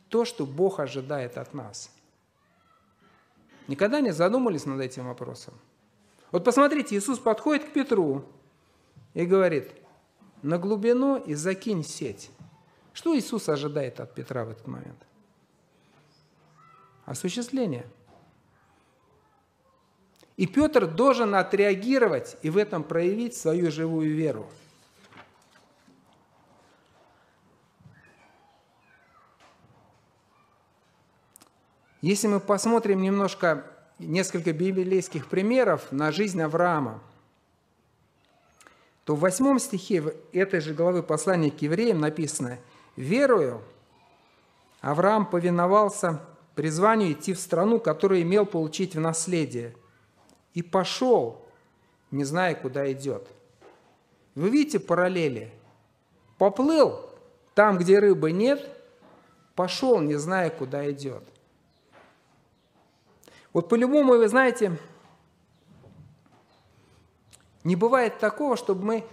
то, 0.08 0.24
что 0.24 0.46
Бог 0.46 0.80
ожидает 0.80 1.36
от 1.36 1.52
нас. 1.52 1.90
Никогда 3.68 4.00
не 4.00 4.12
задумались 4.12 4.64
над 4.64 4.80
этим 4.80 5.06
вопросом? 5.06 5.54
Вот 6.32 6.44
посмотрите, 6.44 6.96
Иисус 6.96 7.18
подходит 7.18 7.64
к 7.64 7.72
Петру 7.72 8.24
и 9.12 9.26
говорит, 9.26 9.70
на 10.42 10.56
глубину 10.56 11.16
и 11.18 11.34
закинь 11.34 11.84
сеть. 11.84 12.30
Что 12.94 13.16
Иисус 13.16 13.48
ожидает 13.50 14.00
от 14.00 14.14
Петра 14.14 14.44
в 14.44 14.50
этот 14.50 14.66
момент? 14.66 14.98
Осуществление. 17.10 17.88
И 20.36 20.46
Петр 20.46 20.86
должен 20.86 21.34
отреагировать 21.34 22.36
и 22.42 22.50
в 22.50 22.56
этом 22.56 22.84
проявить 22.84 23.34
свою 23.34 23.72
живую 23.72 24.14
веру. 24.14 24.48
Если 32.00 32.28
мы 32.28 32.38
посмотрим 32.38 33.02
немножко, 33.02 33.66
несколько 33.98 34.52
библейских 34.52 35.26
примеров 35.26 35.90
на 35.90 36.12
жизнь 36.12 36.40
Авраама, 36.40 37.02
то 39.04 39.16
в 39.16 39.20
восьмом 39.20 39.58
стихе 39.58 40.14
этой 40.32 40.60
же 40.60 40.74
главы 40.74 41.02
послания 41.02 41.50
к 41.50 41.60
евреям 41.60 41.98
написано 41.98 42.60
«Верую, 42.94 43.64
Авраам 44.80 45.26
повиновался 45.26 46.24
призванию 46.60 47.12
идти 47.12 47.32
в 47.32 47.40
страну, 47.40 47.80
которую 47.80 48.20
имел 48.22 48.44
получить 48.44 48.94
в 48.94 49.00
наследие, 49.00 49.74
и 50.52 50.62
пошел, 50.62 51.46
не 52.10 52.24
зная, 52.24 52.54
куда 52.54 52.90
идет». 52.92 53.26
Вы 54.34 54.50
видите 54.50 54.78
параллели? 54.78 55.52
Поплыл 56.38 57.00
там, 57.54 57.78
где 57.78 57.98
рыбы 57.98 58.32
нет, 58.32 58.68
пошел, 59.54 60.00
не 60.00 60.16
зная, 60.16 60.50
куда 60.50 60.90
идет– 60.90 61.24
вот 63.52 63.68
по-любому, 63.68 64.12
вы 64.16 64.28
знаете, 64.28 64.78
не 67.64 67.76
бывает 67.76 68.18
такого, 68.18 68.56
чтобы 68.56 68.84
мы... 68.84 69.04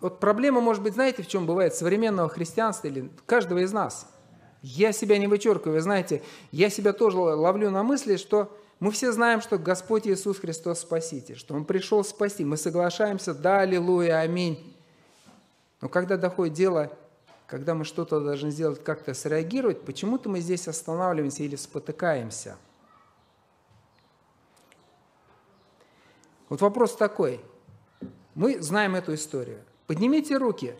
Вот 0.00 0.20
проблема, 0.20 0.60
может 0.60 0.82
быть, 0.82 0.94
знаете, 0.94 1.22
в 1.22 1.26
чем 1.26 1.46
бывает 1.46 1.74
современного 1.74 2.28
христианства 2.28 2.86
или 2.86 3.10
каждого 3.26 3.60
из 3.60 3.72
нас. 3.72 4.06
Я 4.62 4.92
себя 4.92 5.18
не 5.18 5.26
вычеркиваю, 5.26 5.74
вы 5.74 5.80
знаете, 5.80 6.22
я 6.50 6.70
себя 6.70 6.92
тоже 6.92 7.16
ловлю 7.18 7.70
на 7.70 7.82
мысли, 7.82 8.16
что 8.16 8.56
мы 8.80 8.90
все 8.90 9.12
знаем, 9.12 9.40
что 9.40 9.58
Господь 9.58 10.06
Иисус 10.06 10.38
Христос 10.38 10.80
Спаситель, 10.80 11.36
что 11.36 11.54
Он 11.54 11.64
пришел 11.64 12.04
спасти. 12.04 12.44
Мы 12.44 12.56
соглашаемся, 12.56 13.34
да, 13.34 13.60
аллилуйя, 13.60 14.20
аминь. 14.20 14.76
Но 15.80 15.88
когда 15.88 16.16
доходит 16.16 16.54
дело, 16.54 16.92
когда 17.46 17.74
мы 17.74 17.84
что-то 17.84 18.20
должны 18.20 18.50
сделать, 18.50 18.82
как-то 18.82 19.14
среагировать, 19.14 19.82
почему-то 19.82 20.28
мы 20.28 20.40
здесь 20.40 20.68
останавливаемся 20.68 21.42
или 21.42 21.56
спотыкаемся– 21.56 22.56
Вот 26.48 26.60
вопрос 26.62 26.96
такой. 26.96 27.40
Мы 28.34 28.60
знаем 28.60 28.94
эту 28.94 29.14
историю. 29.14 29.62
Поднимите 29.86 30.36
руки. 30.36 30.74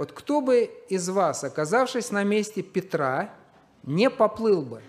Вот 0.00 0.12
кто 0.12 0.40
бы 0.40 0.70
из 0.88 1.10
вас, 1.10 1.44
оказавшись 1.44 2.10
на 2.10 2.24
месте 2.24 2.62
Петра, 2.62 3.34
не 3.82 4.08
поплыл 4.08 4.62
бы 4.62 4.80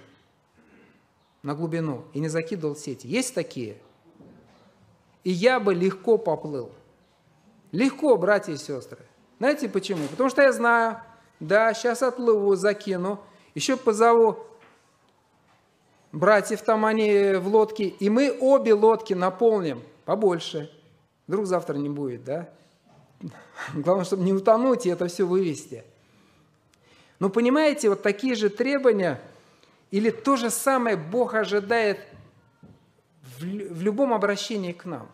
на 1.44 1.54
глубину 1.54 2.06
и 2.14 2.22
не 2.22 2.30
закидывал 2.30 2.78
сети? 2.78 3.08
Есть 3.08 3.36
такие? 3.36 3.76
И 5.26 5.30
я 5.30 5.60
бы 5.60 5.74
легко 5.74 6.18
поплыл. 6.18 6.72
Легко, 7.74 8.16
братья 8.16 8.54
и 8.54 8.56
сестры. 8.56 9.00
Знаете 9.38 9.68
почему? 9.68 10.08
Потому 10.08 10.30
что 10.30 10.44
я 10.44 10.54
знаю, 10.54 11.02
да, 11.42 11.74
сейчас 11.74 12.04
отплыву, 12.04 12.56
закину, 12.56 13.20
еще 13.54 13.76
позову 13.76 14.38
братьев 16.14 16.62
там 16.62 16.86
они 16.86 17.34
в 17.34 17.50
лодке, 17.50 17.90
и 17.90 18.10
мы 18.10 18.32
обе 18.40 18.74
лодки 18.74 19.14
наполним 19.14 19.84
побольше. 20.06 20.72
Вдруг 21.28 21.48
завтра 21.48 21.76
не 21.76 21.90
будет, 21.90 22.24
да? 22.24 22.50
Главное, 23.74 24.06
чтобы 24.06 24.24
не 24.24 24.34
утонуть 24.34 24.86
и 24.86 24.90
это 24.90 25.08
все 25.08 25.26
вывести. 25.26 25.84
Но 27.20 27.30
понимаете, 27.30 27.90
вот 27.90 28.02
такие 28.02 28.36
же 28.36 28.50
требования 28.50 29.22
или 29.92 30.10
то 30.10 30.38
же 30.38 30.50
самое 30.50 30.96
Бог 30.96 31.36
ожидает 31.36 32.00
в, 33.22 33.44
в 33.44 33.82
любом 33.82 34.14
обращении 34.14 34.72
к 34.72 34.86
нам. 34.86 35.10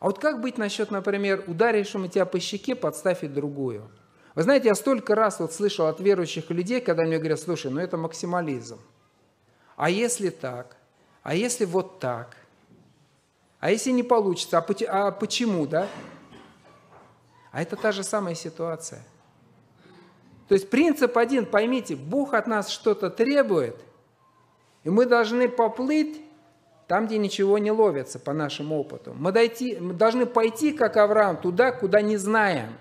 А 0.00 0.06
вот 0.06 0.18
как 0.18 0.40
быть 0.40 0.58
насчет, 0.58 0.90
например, 0.90 1.44
ударившему 1.46 2.08
тебя 2.08 2.24
по 2.24 2.38
щеке, 2.40 2.74
подставь 2.74 3.24
и 3.24 3.28
другую? 3.28 3.88
Вы 4.34 4.44
знаете, 4.44 4.68
я 4.68 4.74
столько 4.74 5.14
раз 5.14 5.40
вот 5.40 5.52
слышал 5.52 5.86
от 5.86 6.00
верующих 6.00 6.50
людей, 6.50 6.80
когда 6.80 7.04
мне 7.04 7.18
говорят, 7.18 7.40
слушай, 7.40 7.70
ну 7.70 7.80
это 7.80 7.96
максимализм. 7.96 8.78
А 9.76 9.90
если 9.90 10.30
так? 10.30 10.76
А 11.22 11.34
если 11.34 11.64
вот 11.64 11.98
так? 11.98 12.36
А 13.60 13.70
если 13.70 13.90
не 13.90 14.04
получится, 14.04 14.58
а, 14.58 15.08
а 15.08 15.10
почему, 15.10 15.66
да? 15.66 15.88
А 17.50 17.62
это 17.62 17.76
та 17.76 17.92
же 17.92 18.02
самая 18.02 18.34
ситуация. 18.34 19.02
То 20.48 20.54
есть 20.54 20.70
принцип 20.70 21.16
один, 21.16 21.46
поймите, 21.46 21.96
Бог 21.96 22.34
от 22.34 22.46
нас 22.46 22.68
что-то 22.68 23.10
требует, 23.10 23.76
и 24.84 24.90
мы 24.90 25.06
должны 25.06 25.48
поплыть 25.48 26.22
там, 26.86 27.06
где 27.06 27.18
ничего 27.18 27.58
не 27.58 27.70
ловится, 27.70 28.18
по 28.18 28.32
нашему 28.32 28.78
опыту. 28.78 29.14
Мы, 29.14 29.30
дойти, 29.32 29.76
мы 29.78 29.92
должны 29.92 30.24
пойти, 30.24 30.72
как 30.72 30.96
Авраам, 30.96 31.36
туда, 31.36 31.70
куда 31.70 32.00
не 32.00 32.16
знаем. 32.16 32.72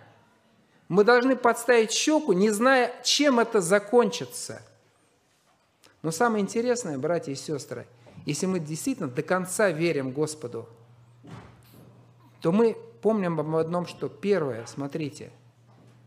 Мы 0.88 1.04
должны 1.04 1.36
подставить 1.36 1.92
щеку, 1.92 2.32
не 2.32 2.50
зная, 2.50 2.94
чем 3.04 3.40
это 3.40 3.60
закончится. 3.60 4.62
Но 6.02 6.12
самое 6.12 6.42
интересное, 6.42 6.98
братья 6.98 7.34
и 7.34 7.36
сестры– 7.36 7.86
если 8.28 8.46
мы 8.46 8.60
действительно 8.60 9.08
до 9.08 9.24
конца 9.24 9.70
верим 9.72 10.12
Господу, 10.12 10.68
то 12.42 12.52
мы 12.52 12.76
помним 13.02 13.40
об 13.40 13.56
одном, 13.56 13.86
что 13.86 14.10
первое, 14.10 14.66
смотрите, 14.66 15.32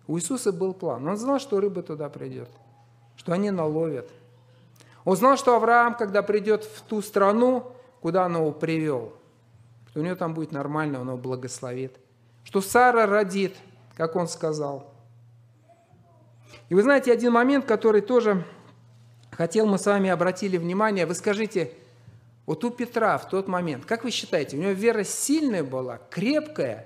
у 0.06 0.18
Иисуса 0.18 0.52
был 0.52 0.74
план. 0.74 1.06
Он 1.06 1.16
знал, 1.16 1.38
что 1.38 1.60
рыба 1.60 1.82
туда 1.82 2.08
придет, 2.08 2.48
что 3.16 3.32
они 3.32 3.50
наловят. 3.50 4.10
Он 5.04 5.16
знал, 5.16 5.36
что 5.36 5.56
Авраам, 5.56 5.94
когда 5.94 6.22
придет 6.22 6.64
в 6.64 6.82
ту 6.82 7.00
страну, 7.00 7.72
куда 8.00 8.26
он 8.26 8.36
его 8.36 8.52
привел, 8.52 9.12
что 9.88 10.00
у 10.00 10.02
него 10.02 10.16
там 10.16 10.34
будет 10.34 10.52
нормально, 10.52 11.00
он 11.00 11.08
его 11.08 11.16
благословит. 11.16 11.96
Что 12.44 12.60
Сара 12.60 13.06
родит, 13.06 13.56
как 13.96 14.16
он 14.16 14.28
сказал. 14.28 14.92
И 16.68 16.74
вы 16.74 16.82
знаете, 16.82 17.12
один 17.12 17.32
момент, 17.32 17.64
который 17.64 18.00
тоже 18.00 18.44
хотел 19.30 19.66
мы 19.66 19.78
с 19.78 19.86
вами 19.86 20.10
обратили 20.10 20.56
внимание. 20.56 21.06
Вы 21.06 21.14
скажите, 21.14 21.72
вот 22.50 22.64
у 22.64 22.70
Петра 22.70 23.16
в 23.16 23.28
тот 23.28 23.46
момент, 23.46 23.84
как 23.84 24.02
вы 24.02 24.10
считаете, 24.10 24.56
у 24.56 24.60
него 24.60 24.72
вера 24.72 25.04
сильная 25.04 25.62
была, 25.62 25.98
крепкая, 26.10 26.84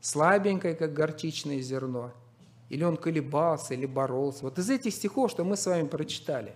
слабенькая, 0.00 0.74
как 0.74 0.92
горчичное 0.92 1.60
зерно? 1.60 2.10
Или 2.68 2.82
он 2.82 2.96
колебался, 2.96 3.74
или 3.74 3.86
боролся? 3.86 4.42
Вот 4.42 4.58
из 4.58 4.68
этих 4.70 4.92
стихов, 4.92 5.30
что 5.30 5.44
мы 5.44 5.56
с 5.56 5.66
вами 5.66 5.86
прочитали, 5.86 6.52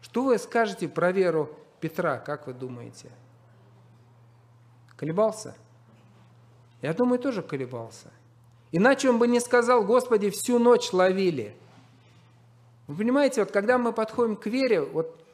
что 0.00 0.24
вы 0.24 0.38
скажете 0.38 0.88
про 0.88 1.12
веру 1.12 1.50
Петра, 1.80 2.16
как 2.16 2.46
вы 2.46 2.54
думаете? 2.54 3.10
Колебался? 4.96 5.54
Я 6.80 6.94
думаю, 6.94 7.18
тоже 7.18 7.42
колебался. 7.42 8.10
Иначе 8.72 9.10
он 9.10 9.18
бы 9.18 9.28
не 9.28 9.40
сказал, 9.40 9.84
Господи, 9.84 10.30
всю 10.30 10.58
ночь 10.58 10.94
ловили. 10.94 11.54
Вы 12.86 12.96
понимаете, 12.96 13.42
вот 13.42 13.52
когда 13.52 13.76
мы 13.76 13.92
подходим 13.92 14.34
к 14.34 14.46
вере, 14.46 14.80
вот 14.80 15.27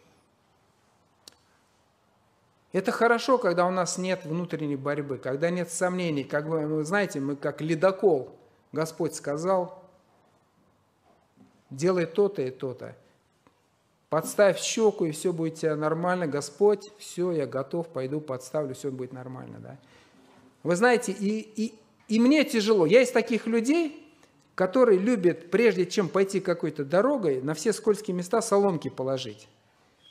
это 2.74 2.90
хорошо, 2.90 3.38
когда 3.38 3.66
у 3.66 3.70
нас 3.70 3.98
нет 3.98 4.24
внутренней 4.24 4.74
борьбы, 4.74 5.16
когда 5.16 5.48
нет 5.48 5.70
сомнений. 5.70 6.24
Как 6.24 6.48
бы, 6.48 6.66
вы 6.66 6.84
знаете, 6.84 7.20
мы 7.20 7.37
как 7.37 7.60
ледокол. 7.60 8.37
Господь 8.72 9.14
сказал, 9.14 9.80
делай 11.70 12.06
то-то 12.06 12.42
и 12.42 12.50
то-то. 12.50 12.96
Подставь 14.08 14.58
щеку, 14.58 15.04
и 15.04 15.12
все 15.12 15.32
будет 15.32 15.54
тебя 15.54 15.76
нормально. 15.76 16.26
Господь, 16.26 16.90
все, 16.98 17.30
я 17.30 17.46
готов, 17.46 17.87
пойду 17.87 18.20
подставлю, 18.20 18.74
все 18.74 18.90
будет 18.90 19.12
нормально. 19.12 19.60
Да? 19.60 19.78
Вы 20.64 20.74
знаете, 20.74 21.12
и, 21.12 21.38
и, 21.54 21.74
и 22.08 22.18
мне 22.18 22.42
тяжело. 22.42 22.87
Я 22.87 23.02
из 23.02 23.12
таких 23.12 23.46
людей, 23.46 24.04
которые 24.56 24.98
любят, 24.98 25.52
прежде 25.52 25.87
чем 25.87 26.08
пойти 26.08 26.40
какой-то 26.40 26.84
дорогой, 26.84 27.40
на 27.40 27.54
все 27.54 27.72
скользкие 27.72 28.16
места 28.16 28.42
соломки 28.42 28.90
положить. 28.90 29.46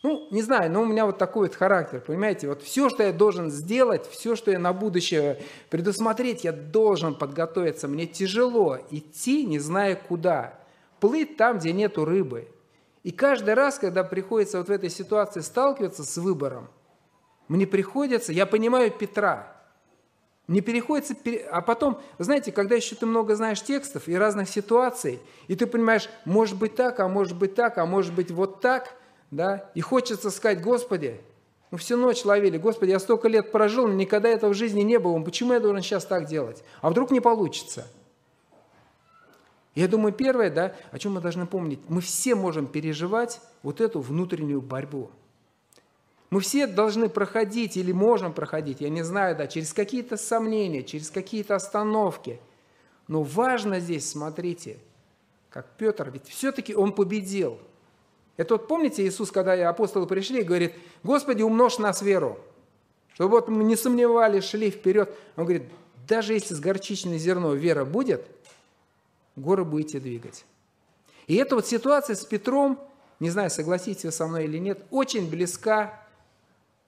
Ну, 0.04 0.28
не 0.32 0.42
знаю, 0.42 0.70
но 0.70 0.82
у 0.82 0.86
меня 0.86 1.06
вот 1.06 1.18
такой 1.18 1.48
вот 1.48 1.56
характер, 1.56 2.04
понимаете? 2.06 2.50
Вот 2.50 2.62
все, 2.62 2.90
что 2.90 3.04
я 3.04 3.14
должен 3.14 3.50
сделать, 3.50 4.06
все, 4.10 4.36
что 4.36 4.52
я 4.52 4.60
на 4.60 4.74
будущее 4.74 5.42
предусмотреть, 5.70 6.44
я 6.44 6.52
должен 6.52 7.16
подготовиться. 7.16 7.88
Мне 7.88 8.06
тяжело 8.06 8.78
идти, 8.92 9.46
не 9.46 9.60
зная 9.60 9.96
куда. 9.96 10.60
Плыть 11.00 11.38
там, 11.38 11.58
где 11.58 11.72
нету 11.72 12.04
рыбы. 12.04 12.50
И 13.04 13.12
каждый 13.12 13.54
раз, 13.54 13.80
когда 13.80 14.04
приходится 14.04 14.58
вот 14.58 14.68
в 14.68 14.72
этой 14.72 14.90
ситуации 14.90 15.40
сталкиваться 15.40 16.04
с 16.04 16.18
выбором, 16.18 16.68
мне 17.48 17.66
приходится, 17.66 18.34
я 18.34 18.46
понимаю 18.46 18.92
Петра, 18.92 19.56
Не 20.48 20.60
переходится, 20.60 21.16
а 21.50 21.62
потом, 21.62 22.02
знаете, 22.20 22.52
когда 22.52 22.76
еще 22.76 22.96
ты 22.96 23.06
много 23.06 23.36
знаешь 23.36 23.62
текстов 23.62 24.10
и 24.10 24.16
разных 24.16 24.50
ситуаций, 24.50 25.22
и 25.48 25.56
ты 25.56 25.66
понимаешь, 25.66 26.10
может 26.26 26.58
быть 26.58 26.76
так, 26.76 27.00
а 27.00 27.08
может 27.08 27.38
быть 27.38 27.56
так, 27.56 27.78
а 27.78 27.86
может 27.86 28.14
быть 28.14 28.32
вот 28.32 28.60
так, 28.60 28.94
да, 29.36 29.70
и 29.76 29.82
хочется 29.82 30.30
сказать, 30.30 30.62
Господи, 30.62 31.20
мы 31.72 31.78
всю 31.78 31.98
ночь 31.98 32.24
ловили, 32.24 32.58
Господи, 32.58 32.92
я 32.92 33.00
столько 33.00 33.28
лет 33.28 33.52
прожил, 33.52 33.88
но 33.88 33.94
никогда 33.94 34.30
этого 34.30 34.52
в 34.52 34.56
жизни 34.56 34.82
не 34.82 35.00
было, 35.00 35.20
почему 35.22 35.54
я 35.54 35.60
должен 35.60 35.82
сейчас 35.82 36.06
так 36.06 36.26
делать? 36.26 36.64
А 36.82 36.90
вдруг 36.90 37.12
не 37.12 37.20
получится? 37.20 37.88
Я 39.76 39.88
думаю, 39.88 40.14
первое, 40.14 40.52
да, 40.52 40.76
о 40.92 41.00
чем 41.00 41.14
мы 41.14 41.22
должны 41.22 41.48
помнить, 41.48 41.80
мы 41.88 42.02
все 42.02 42.36
можем 42.36 42.68
переживать 42.68 43.42
вот 43.64 43.82
эту 43.82 44.02
внутреннюю 44.02 44.62
борьбу– 44.62 45.10
мы 46.34 46.40
все 46.40 46.66
должны 46.66 47.10
проходить 47.10 47.78
или 47.78 47.92
можем 47.92 48.34
проходить, 48.34 48.82
я 48.82 48.90
не 48.90 49.04
знаю, 49.04 49.38
да, 49.38 49.46
через 49.46 49.72
какие-то 49.72 50.18
сомнения, 50.18 50.82
через 50.82 51.12
какие-то 51.12 51.54
остановки. 51.54 52.40
Но 53.08 53.22
важно 53.22 53.80
здесь, 53.80 54.10
смотрите, 54.10 54.80
как 55.52 55.68
Петр, 55.78 56.10
ведь 56.10 56.28
все-таки 56.28 56.74
он 56.74 56.94
победил. 56.94 57.60
Это 58.38 58.56
вот 58.56 58.68
помните 58.68 59.06
Иисус, 59.06 59.32
когда 59.32 59.70
апостолы 59.70 60.08
пришли, 60.08 60.44
говорит, 60.44 60.74
Господи, 61.04 61.44
умножь 61.44 61.78
нас 61.78 62.02
веру. 62.02 62.40
Чтобы 63.14 63.32
вот 63.32 63.48
мы 63.48 63.64
не 63.64 63.76
сомневались, 63.76 64.46
шли 64.46 64.72
вперед. 64.72 65.14
Он 65.36 65.44
говорит, 65.44 65.64
даже 66.08 66.34
если 66.34 66.56
с 66.56 66.60
горчичное 66.60 67.18
зерно 67.18 67.54
вера 67.54 67.86
будет, 67.86 68.26
горы 69.36 69.64
будете 69.64 70.00
двигать. 70.00 70.46
И 71.28 71.36
эта 71.36 71.56
вот 71.56 71.68
ситуация 71.68 72.16
с 72.16 72.26
Петром, 72.26 72.80
не 73.20 73.30
знаю, 73.30 73.50
согласитесь 73.50 74.04
вы 74.04 74.12
со 74.12 74.28
мной 74.28 74.46
или 74.46 74.58
нет, 74.58 74.84
очень 74.90 75.30
близка 75.30 76.04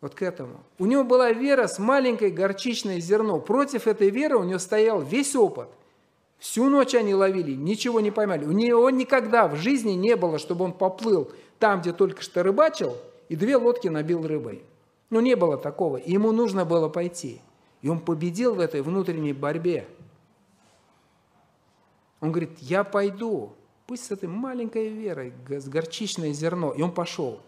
вот 0.01 0.15
к 0.15 0.21
этому. 0.21 0.63
У 0.77 0.85
него 0.85 1.03
была 1.03 1.31
вера 1.31 1.67
с 1.67 1.79
маленькой 1.79 2.31
горчичное 2.31 2.99
зерно. 2.99 3.39
Против 3.39 3.87
этой 3.87 4.09
веры 4.09 4.37
у 4.37 4.43
него 4.43 4.59
стоял 4.59 5.01
весь 5.01 5.35
опыт. 5.35 5.69
Всю 6.37 6.69
ночь 6.69 6.93
они 6.93 7.15
ловили, 7.15 7.53
ничего 7.53 7.99
не 7.99 8.11
поймали. 8.11 8.45
У 8.45 8.51
него 8.51 8.89
никогда 8.89 9.47
в 9.47 9.55
жизни 9.55 9.91
не 9.91 10.15
было, 10.15 10.37
чтобы 10.37 10.65
он 10.65 10.73
поплыл 10.73 11.31
там, 11.59 11.81
где 11.81 11.93
только 11.93 12.21
что 12.21 12.43
рыбачил, 12.43 12.97
и 13.29 13.35
две 13.35 13.55
лодки 13.57 13.87
набил 13.87 14.27
рыбой. 14.27 14.63
Ну, 15.09 15.21
не 15.21 15.35
было 15.35 15.57
такого. 15.57 15.97
Ему 15.97 16.31
нужно 16.31 16.65
было 16.65 16.89
пойти. 16.89 17.41
И 17.81 17.89
он 17.89 17.99
победил 17.99 18.55
в 18.55 18.59
этой 18.59 18.81
внутренней 18.81 19.33
борьбе. 19.33 19.87
Он 22.19 22.31
говорит, 22.31 22.57
я 22.59 22.83
пойду, 22.83 23.53
пусть 23.85 24.05
с 24.05 24.11
этой 24.11 24.27
маленькой 24.27 24.89
верой, 24.89 25.33
с 25.47 25.67
горчичное 25.67 26.33
зерно. 26.33 26.71
И 26.71 26.81
он 26.81 26.91
пошел. 26.91 27.39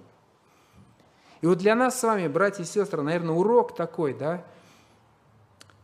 И 1.41 1.47
вот 1.47 1.57
для 1.57 1.75
нас 1.75 1.99
с 1.99 2.03
вами, 2.03 2.27
братья 2.27 2.63
и 2.63 2.65
сестры, 2.65 3.01
наверное, 3.01 3.35
урок 3.35 3.75
такой, 3.75 4.13
да, 4.13 4.45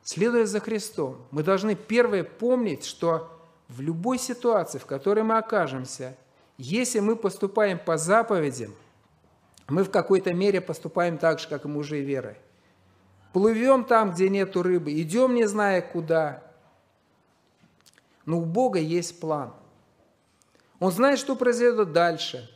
следуя 0.03 0.45
за 0.45 0.59
Христом, 0.59 1.17
мы 1.31 1.43
должны 1.43 1.75
первое 1.75 2.23
помнить, 2.23 2.85
что 2.85 3.29
в 3.67 3.81
любой 3.81 4.19
ситуации, 4.19 4.77
в 4.77 4.85
которой 4.85 5.23
мы 5.23 5.37
окажемся, 5.37 6.15
если 6.57 6.99
мы 6.99 7.15
поступаем 7.15 7.79
по 7.79 7.97
заповедям, 7.97 8.73
мы 9.67 9.83
в 9.83 9.89
какой-то 9.89 10.33
мере 10.33 10.61
поступаем 10.61 11.17
так 11.17 11.39
же, 11.39 11.47
как 11.47 11.65
и 11.65 11.67
мужи 11.67 12.01
веры. 12.01 12.37
Плывем 13.31 13.85
там, 13.85 14.11
где 14.11 14.29
нету 14.29 14.61
рыбы, 14.61 14.93
идем 15.01 15.33
не 15.33 15.47
зная 15.47 15.81
куда. 15.81 16.43
Но 18.25 18.39
у 18.39 18.45
Бога 18.45 18.79
есть 18.79 19.19
план. 19.19 19.53
Он 20.79 20.91
знает, 20.91 21.17
что 21.17 21.35
произойдет 21.35 21.93
дальше. 21.93 22.49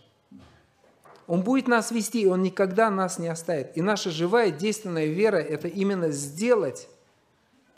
Он 1.25 1.41
будет 1.41 1.67
нас 1.67 1.91
вести, 1.91 2.21
и 2.21 2.27
Он 2.27 2.41
никогда 2.41 2.89
нас 2.89 3.19
не 3.19 3.27
оставит. 3.27 3.75
И 3.75 3.81
наша 3.81 4.11
живая, 4.11 4.51
действенная 4.51 5.07
вера– 5.07 5.37
это 5.37 5.67
именно 5.67 6.11
сделать 6.11 6.87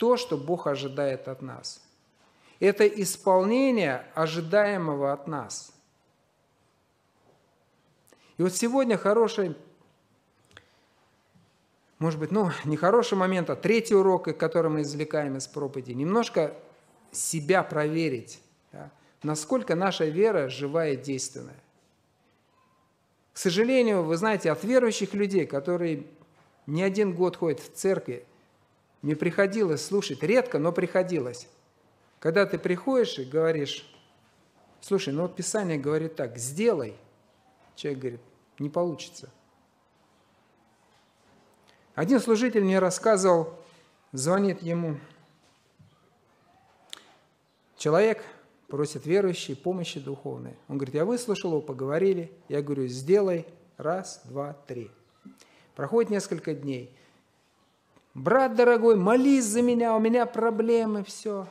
то, 0.00 0.16
что 0.16 0.38
Бог 0.38 0.66
ожидает 0.66 1.28
от 1.28 1.42
нас. 1.42 1.82
Это 2.58 2.86
исполнение 2.86 4.06
ожидаемого 4.14 5.12
от 5.12 5.26
нас. 5.26 5.74
И 8.38 8.42
вот 8.42 8.54
сегодня 8.54 8.96
хороший, 8.96 9.54
может 11.98 12.18
быть, 12.18 12.30
ну, 12.30 12.50
не 12.64 12.78
хороший 12.78 13.18
момент, 13.18 13.50
а 13.50 13.56
третий 13.56 13.94
урок, 13.94 14.34
который 14.38 14.70
мы 14.70 14.80
извлекаем 14.80 15.36
из 15.36 15.46
проповеди, 15.46 15.92
немножко 15.92 16.56
себя 17.12 17.62
проверить, 17.62 18.40
да, 18.72 18.90
насколько 19.22 19.74
наша 19.74 20.06
вера 20.06 20.48
живая 20.48 20.94
и 20.94 20.96
действенная. 20.96 21.62
К 23.34 23.36
сожалению, 23.36 24.02
вы 24.04 24.16
знаете, 24.16 24.50
от 24.50 24.64
верующих 24.64 25.12
людей, 25.12 25.46
которые 25.46 26.06
не 26.66 26.82
один 26.82 27.14
год 27.14 27.36
ходят 27.36 27.60
в 27.60 27.74
церкви, 27.74 28.24
мне 29.02 29.16
приходилось 29.16 29.84
слушать, 29.84 30.22
редко, 30.22 30.58
но 30.58 30.72
приходилось. 30.72 31.48
Когда 32.18 32.44
ты 32.44 32.58
приходишь 32.58 33.18
и 33.18 33.24
говоришь, 33.24 33.90
слушай, 34.80 35.12
ну 35.12 35.22
вот 35.22 35.36
Писание 35.36 35.78
говорит 35.78 36.16
так, 36.16 36.36
сделай. 36.36 36.96
Человек 37.76 38.00
говорит, 38.00 38.20
не 38.58 38.68
получится. 38.68 39.30
Один 41.94 42.20
служитель 42.20 42.62
мне 42.62 42.78
рассказывал, 42.78 43.58
звонит 44.12 44.62
ему 44.62 44.98
человек, 47.76 48.22
просит 48.68 49.06
верующий 49.06 49.56
помощи 49.56 49.98
духовной. 49.98 50.56
Он 50.68 50.76
говорит, 50.76 50.94
я 50.94 51.04
выслушал 51.04 51.52
его, 51.52 51.60
поговорили. 51.60 52.30
Я 52.48 52.62
говорю, 52.62 52.86
сделай 52.86 53.46
раз, 53.78 54.20
два, 54.24 54.52
три. 54.66 54.90
Проходит 55.74 56.10
несколько 56.10 56.54
дней. 56.54 56.94
Брат 58.14 58.56
дорогой, 58.56 58.96
молись 58.96 59.44
за 59.44 59.62
меня, 59.62 59.94
у 59.94 60.00
меня 60.00 60.26
проблемы, 60.26 61.04
все. 61.04 61.46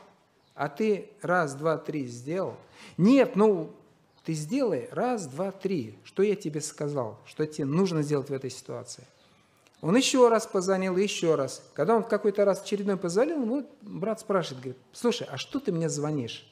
А 0.56 0.68
ты 0.68 1.10
раз, 1.22 1.56
два, 1.56 1.78
три 1.78 2.06
сделал? 2.06 2.56
Нет, 2.98 3.36
ну, 3.36 3.72
ты 4.26 4.34
сделай 4.34 4.90
раз, 4.92 5.28
два, 5.28 5.52
три. 5.52 5.98
Что 6.04 6.22
я 6.22 6.36
тебе 6.36 6.60
сказал? 6.60 7.18
Что 7.26 7.46
тебе 7.46 7.66
нужно 7.66 8.02
сделать 8.02 8.30
в 8.30 8.34
этой 8.34 8.50
ситуации? 8.50 9.06
Он 9.82 9.96
еще 9.96 10.28
раз 10.28 10.46
позвонил, 10.46 10.98
еще 10.98 11.36
раз. 11.36 11.64
Когда 11.74 11.96
он 11.96 12.04
какой-то 12.04 12.44
раз 12.44 12.62
очередной 12.62 12.98
позвонил, 12.98 13.42
вот 13.46 13.66
брат 13.82 14.20
спрашивает, 14.20 14.62
говорит, 14.62 14.82
слушай, 14.92 15.26
а 15.32 15.38
что 15.38 15.60
ты 15.60 15.72
мне 15.72 15.88
звонишь? 15.88 16.46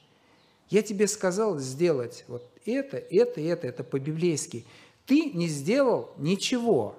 Я 0.70 0.82
тебе 0.82 1.06
сказал 1.06 1.58
сделать 1.58 2.24
вот 2.28 2.48
это, 2.64 2.96
это, 2.96 3.40
это, 3.40 3.66
это 3.66 3.84
по-библейски. 3.84 4.64
Ты 5.04 5.30
не 5.32 5.48
сделал 5.48 6.14
ничего. 6.16 6.96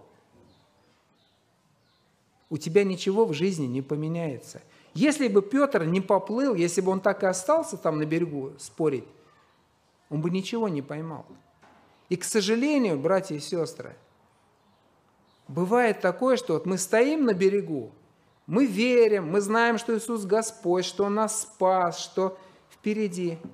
У 2.50 2.58
тебя 2.58 2.84
ничего 2.84 3.26
в 3.26 3.34
жизни 3.34 3.66
не 3.66 3.82
поменяется. 3.82 4.62
Если 4.94 5.28
бы 5.28 5.42
Петр 5.42 5.84
не 5.86 6.02
поплыл, 6.02 6.56
если 6.56 6.82
бы 6.82 6.92
он 6.92 7.00
так 7.00 7.24
и 7.24 7.28
остался 7.28 7.78
там 7.78 8.00
на 8.00 8.06
берегу 8.06 8.54
спорить, 8.58 9.06
он 10.10 10.22
бы 10.22 10.30
ничего 10.30 10.68
не 10.68 10.82
поймал. 10.82 11.26
И, 12.10 12.16
к 12.16 12.24
сожалению, 12.24 12.98
братья 12.98 13.36
и 13.36 13.40
сестры, 13.40 13.96
бывает 15.48 16.02
такое, 16.02 16.38
что 16.38 16.54
вот 16.54 16.66
мы 16.66 16.78
стоим 16.78 17.26
на 17.26 17.34
берегу, 17.34 17.92
мы 18.48 18.66
верим, 18.66 19.30
мы 19.30 19.42
знаем, 19.42 19.78
что 19.78 19.96
Иисус 19.96 20.26
Господь, 20.26 20.86
что 20.86 21.04
Он 21.04 21.16
нас 21.16 21.44
спас, 21.44 22.00
что 22.00 22.38
впереди– 22.72 23.38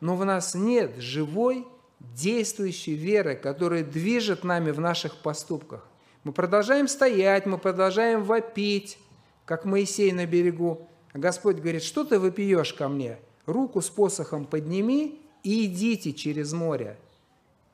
но 0.00 0.16
в 0.16 0.24
нас 0.24 0.54
нет 0.54 0.96
живой, 0.98 1.66
действующей 2.00 2.94
веры, 2.94 3.34
которая 3.34 3.82
движет 3.82 4.44
нами 4.44 4.70
в 4.70 4.80
наших 4.80 5.16
поступках. 5.16 5.87
Мы 6.28 6.34
продолжаем 6.34 6.88
стоять, 6.88 7.46
мы 7.46 7.56
продолжаем 7.56 8.22
вопить, 8.22 8.98
как 9.46 9.64
Моисей 9.64 10.12
на 10.12 10.26
берегу. 10.26 10.86
А 11.14 11.18
Господь 11.18 11.56
говорит, 11.56 11.82
что 11.82 12.04
ты 12.04 12.18
выпьешь 12.18 12.74
ко 12.74 12.86
мне? 12.90 13.16
Руку 13.46 13.80
с 13.80 13.88
посохом 13.88 14.44
подними 14.44 15.22
и 15.42 15.64
идите 15.64 16.12
через 16.12 16.52
море. 16.52 16.98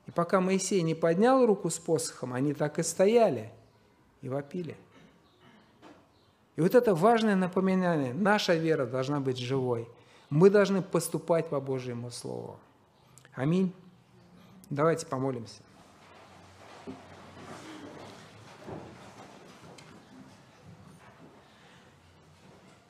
И 0.06 0.12
пока 0.12 0.40
Моисей 0.40 0.82
не 0.82 0.94
поднял 0.94 1.44
руку 1.44 1.68
с 1.68 1.80
посохом, 1.80 2.32
они 2.32 2.54
так 2.54 2.78
и 2.78 2.84
стояли 2.84 3.50
и 4.22 4.28
вопили. 4.28 4.76
И 6.54 6.60
вот 6.60 6.76
это 6.76 6.94
важное 6.94 7.34
напоминание. 7.34 8.14
Наша 8.14 8.54
вера 8.54 8.86
должна 8.86 9.18
быть 9.18 9.38
живой– 9.38 9.88
мы 10.30 10.48
должны 10.48 10.80
поступать 10.80 11.48
по 11.48 11.60
Божьему 11.60 12.12
Слову. 12.12 12.56
Аминь. 13.34 13.72
Давайте 14.70 15.06
помолимся. 15.06 15.60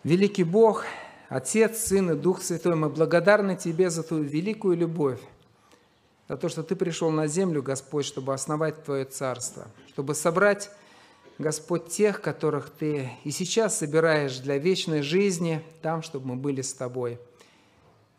Великий 0.04 0.44
Бог, 0.44 0.84
Отец, 1.30 1.78
Сын 1.78 2.10
и 2.10 2.14
Дух 2.14 2.42
Святой, 2.42 2.76
мы 2.76 2.90
благодарны 2.90 3.56
Тебе 3.56 3.88
за 3.88 4.02
Твою 4.02 4.22
великую 4.22 4.76
любовь, 4.76 5.18
за 6.28 6.36
то, 6.36 6.50
что 6.50 6.62
Ты 6.62 6.76
пришел 6.76 7.10
на 7.10 7.26
землю, 7.26 7.62
Господь, 7.62 8.04
чтобы 8.04 8.34
основать 8.34 8.84
Твое 8.84 9.06
Царство, 9.06 9.66
чтобы 9.88 10.14
собрать 10.14 10.70
Господь, 11.38 11.88
тех, 11.88 12.20
которых 12.20 12.68
Ты 12.68 13.12
и 13.24 13.30
сейчас 13.30 13.78
собираешь 13.78 14.36
для 14.40 14.58
вечной 14.58 15.00
жизни, 15.00 15.62
там, 15.80 16.02
чтобы 16.02 16.26
мы 16.28 16.36
были 16.36 16.60
с 16.60 16.74
Тобой. 16.74 17.18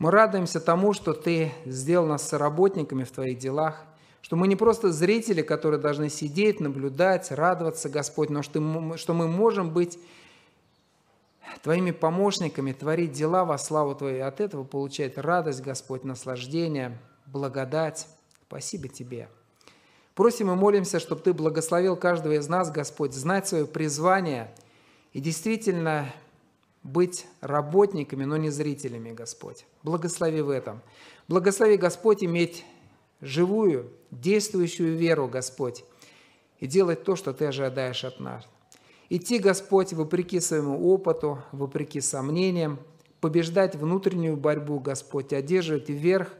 Мы 0.00 0.10
радуемся 0.10 0.58
тому, 0.58 0.92
что 0.92 1.12
Ты 1.12 1.52
сделал 1.66 2.08
нас 2.08 2.28
соработниками 2.28 3.04
в 3.04 3.12
Твоих 3.12 3.38
делах, 3.38 3.80
что 4.22 4.34
мы 4.34 4.48
не 4.48 4.56
просто 4.56 4.90
зрители, 4.90 5.40
которые 5.40 5.80
должны 5.80 6.08
сидеть, 6.08 6.58
наблюдать, 6.58 7.30
радоваться, 7.30 7.88
Господь, 7.88 8.28
но 8.28 8.42
что 8.42 8.60
мы 8.60 9.28
можем 9.28 9.70
быть 9.70 10.00
Твоими 11.62 11.90
помощниками 11.90 12.72
творить 12.72 13.12
дела 13.12 13.44
во 13.44 13.58
славу 13.58 13.94
Твою, 13.94 14.26
от 14.26 14.40
этого 14.40 14.64
получать 14.64 15.18
радость, 15.18 15.62
Господь, 15.62 16.04
наслаждение, 16.04 16.98
благодать. 17.26 18.06
Спасибо 18.46 18.88
Тебе. 18.88 19.28
Просим 20.14 20.50
и 20.50 20.54
молимся, 20.54 20.98
чтобы 20.98 21.22
Ты 21.22 21.32
благословил 21.32 21.96
каждого 21.96 22.32
из 22.32 22.48
нас, 22.48 22.70
Господь, 22.70 23.12
знать 23.12 23.48
свое 23.48 23.66
призвание 23.66 24.54
и 25.12 25.20
действительно 25.20 26.12
быть 26.82 27.26
работниками, 27.40 28.24
но 28.24 28.36
не 28.36 28.50
зрителями, 28.50 29.12
Господь. 29.12 29.66
Благослови 29.82 30.40
в 30.40 30.50
этом. 30.50 30.80
Благослови, 31.28 31.76
Господь, 31.76 32.22
иметь 32.22 32.64
живую, 33.20 33.90
действующую 34.10 34.96
веру, 34.96 35.28
Господь, 35.28 35.84
и 36.60 36.66
делать 36.66 37.04
то, 37.04 37.16
что 37.16 37.32
Ты 37.32 37.46
ожидаешь 37.46 38.04
от 38.04 38.20
нас. 38.20 38.44
Идти, 39.08 39.38
Господь, 39.38 39.92
вопреки 39.92 40.40
своему 40.40 40.92
опыту, 40.92 41.38
вопреки 41.52 42.00
сомнениям, 42.00 42.78
побеждать 43.20 43.76
внутреннюю 43.76 44.36
борьбу, 44.36 44.80
Господь, 44.80 45.32
одерживать 45.32 45.88
вверх 45.88 46.32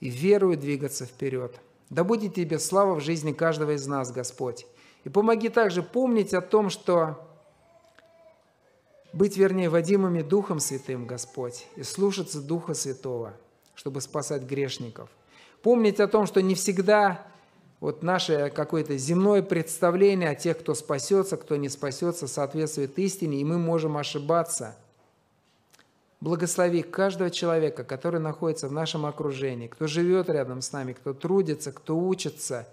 и 0.00 0.08
верую 0.08 0.56
двигаться 0.56 1.04
вперед. 1.04 1.60
Да 1.90 2.04
будет 2.04 2.34
Тебе 2.34 2.58
слава 2.58 2.94
в 2.94 3.00
жизни 3.00 3.32
каждого 3.32 3.72
из 3.72 3.86
нас, 3.86 4.10
Господь. 4.10 4.66
И 5.04 5.10
помоги 5.10 5.50
также 5.50 5.82
помнить 5.82 6.32
о 6.32 6.40
том, 6.40 6.70
что 6.70 7.28
быть, 9.12 9.36
вернее, 9.36 9.68
водимыми 9.68 10.22
Духом 10.22 10.60
Святым, 10.60 11.06
Господь, 11.06 11.66
и 11.76 11.82
слушаться 11.82 12.40
Духа 12.40 12.72
Святого, 12.72 13.34
чтобы 13.74 14.00
спасать 14.00 14.44
грешников. 14.44 15.10
Помнить 15.60 16.00
о 16.00 16.08
том, 16.08 16.24
что 16.24 16.40
не 16.40 16.54
всегда 16.54 17.26
вот 17.82 18.04
наше 18.04 18.52
какое-то 18.54 18.96
земное 18.96 19.42
представление 19.42 20.30
о 20.30 20.36
тех, 20.36 20.56
кто 20.56 20.72
спасется, 20.72 21.36
кто 21.36 21.56
не 21.56 21.68
спасется, 21.68 22.28
соответствует 22.28 22.96
истине, 22.96 23.40
и 23.40 23.44
мы 23.44 23.58
можем 23.58 23.96
ошибаться. 23.96 24.76
Благослови 26.20 26.82
каждого 26.82 27.28
человека, 27.28 27.82
который 27.82 28.20
находится 28.20 28.68
в 28.68 28.72
нашем 28.72 29.04
окружении, 29.04 29.66
кто 29.66 29.88
живет 29.88 30.30
рядом 30.30 30.62
с 30.62 30.70
нами, 30.70 30.92
кто 30.92 31.12
трудится, 31.12 31.72
кто 31.72 31.98
учится. 31.98 32.68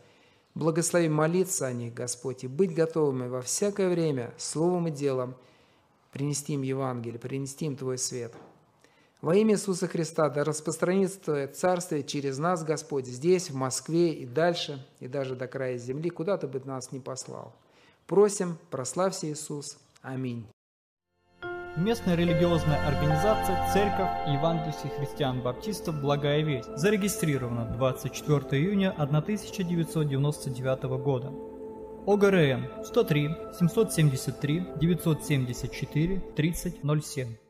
Благослови 0.54 1.10
молиться 1.10 1.66
о 1.66 1.74
них, 1.74 1.96
Господь, 1.96 2.44
и 2.44 2.48
быть 2.48 2.76
готовыми 2.76 3.28
во 3.28 3.42
всякое 3.42 3.90
время 3.90 4.32
словом 4.38 4.90
и 4.90 4.92
делом 4.92 5.34
принести 6.12 6.54
им 6.54 6.62
Евангелие, 6.62 7.18
принести 7.18 7.66
им 7.66 7.76
Твой 7.76 7.98
свет. 7.98 8.32
Во 9.22 9.36
имя 9.36 9.56
Иисуса 9.56 9.88
Христа 9.88 10.30
да 10.30 10.46
распространится 10.46 11.20
Твое 11.20 11.48
Царствие 11.48 12.04
через 12.04 12.38
нас, 12.38 12.64
Господь, 12.64 13.06
здесь, 13.06 13.50
в 13.50 13.56
Москве 13.56 14.14
и 14.14 14.26
дальше, 14.26 14.86
и 15.02 15.10
даже 15.10 15.36
до 15.36 15.46
края 15.48 15.78
земли, 15.78 16.10
куда 16.10 16.38
Ты 16.38 16.48
бы 16.48 16.62
нас 16.64 16.94
не 16.94 17.02
послал. 17.02 17.54
Просим, 18.08 18.58
прославься 18.72 19.30
Иисус. 19.30 19.78
Аминь. 20.02 20.48
Местная 21.76 22.16
религиозная 22.16 22.88
организация 22.88 23.72
Церковь 23.74 24.10
Евангельских 24.28 24.92
христиан-баптистов 24.94 26.00
«Благая 26.02 26.42
весть» 26.42 26.70
зарегистрирована 26.78 27.66
24 27.78 28.62
июня 28.62 28.92
1999 28.92 30.84
года. 31.04 31.34
ОГРН 32.08 32.86
103 32.86 33.30
773 33.60 34.68
974 34.80 36.20
3007 36.36 37.49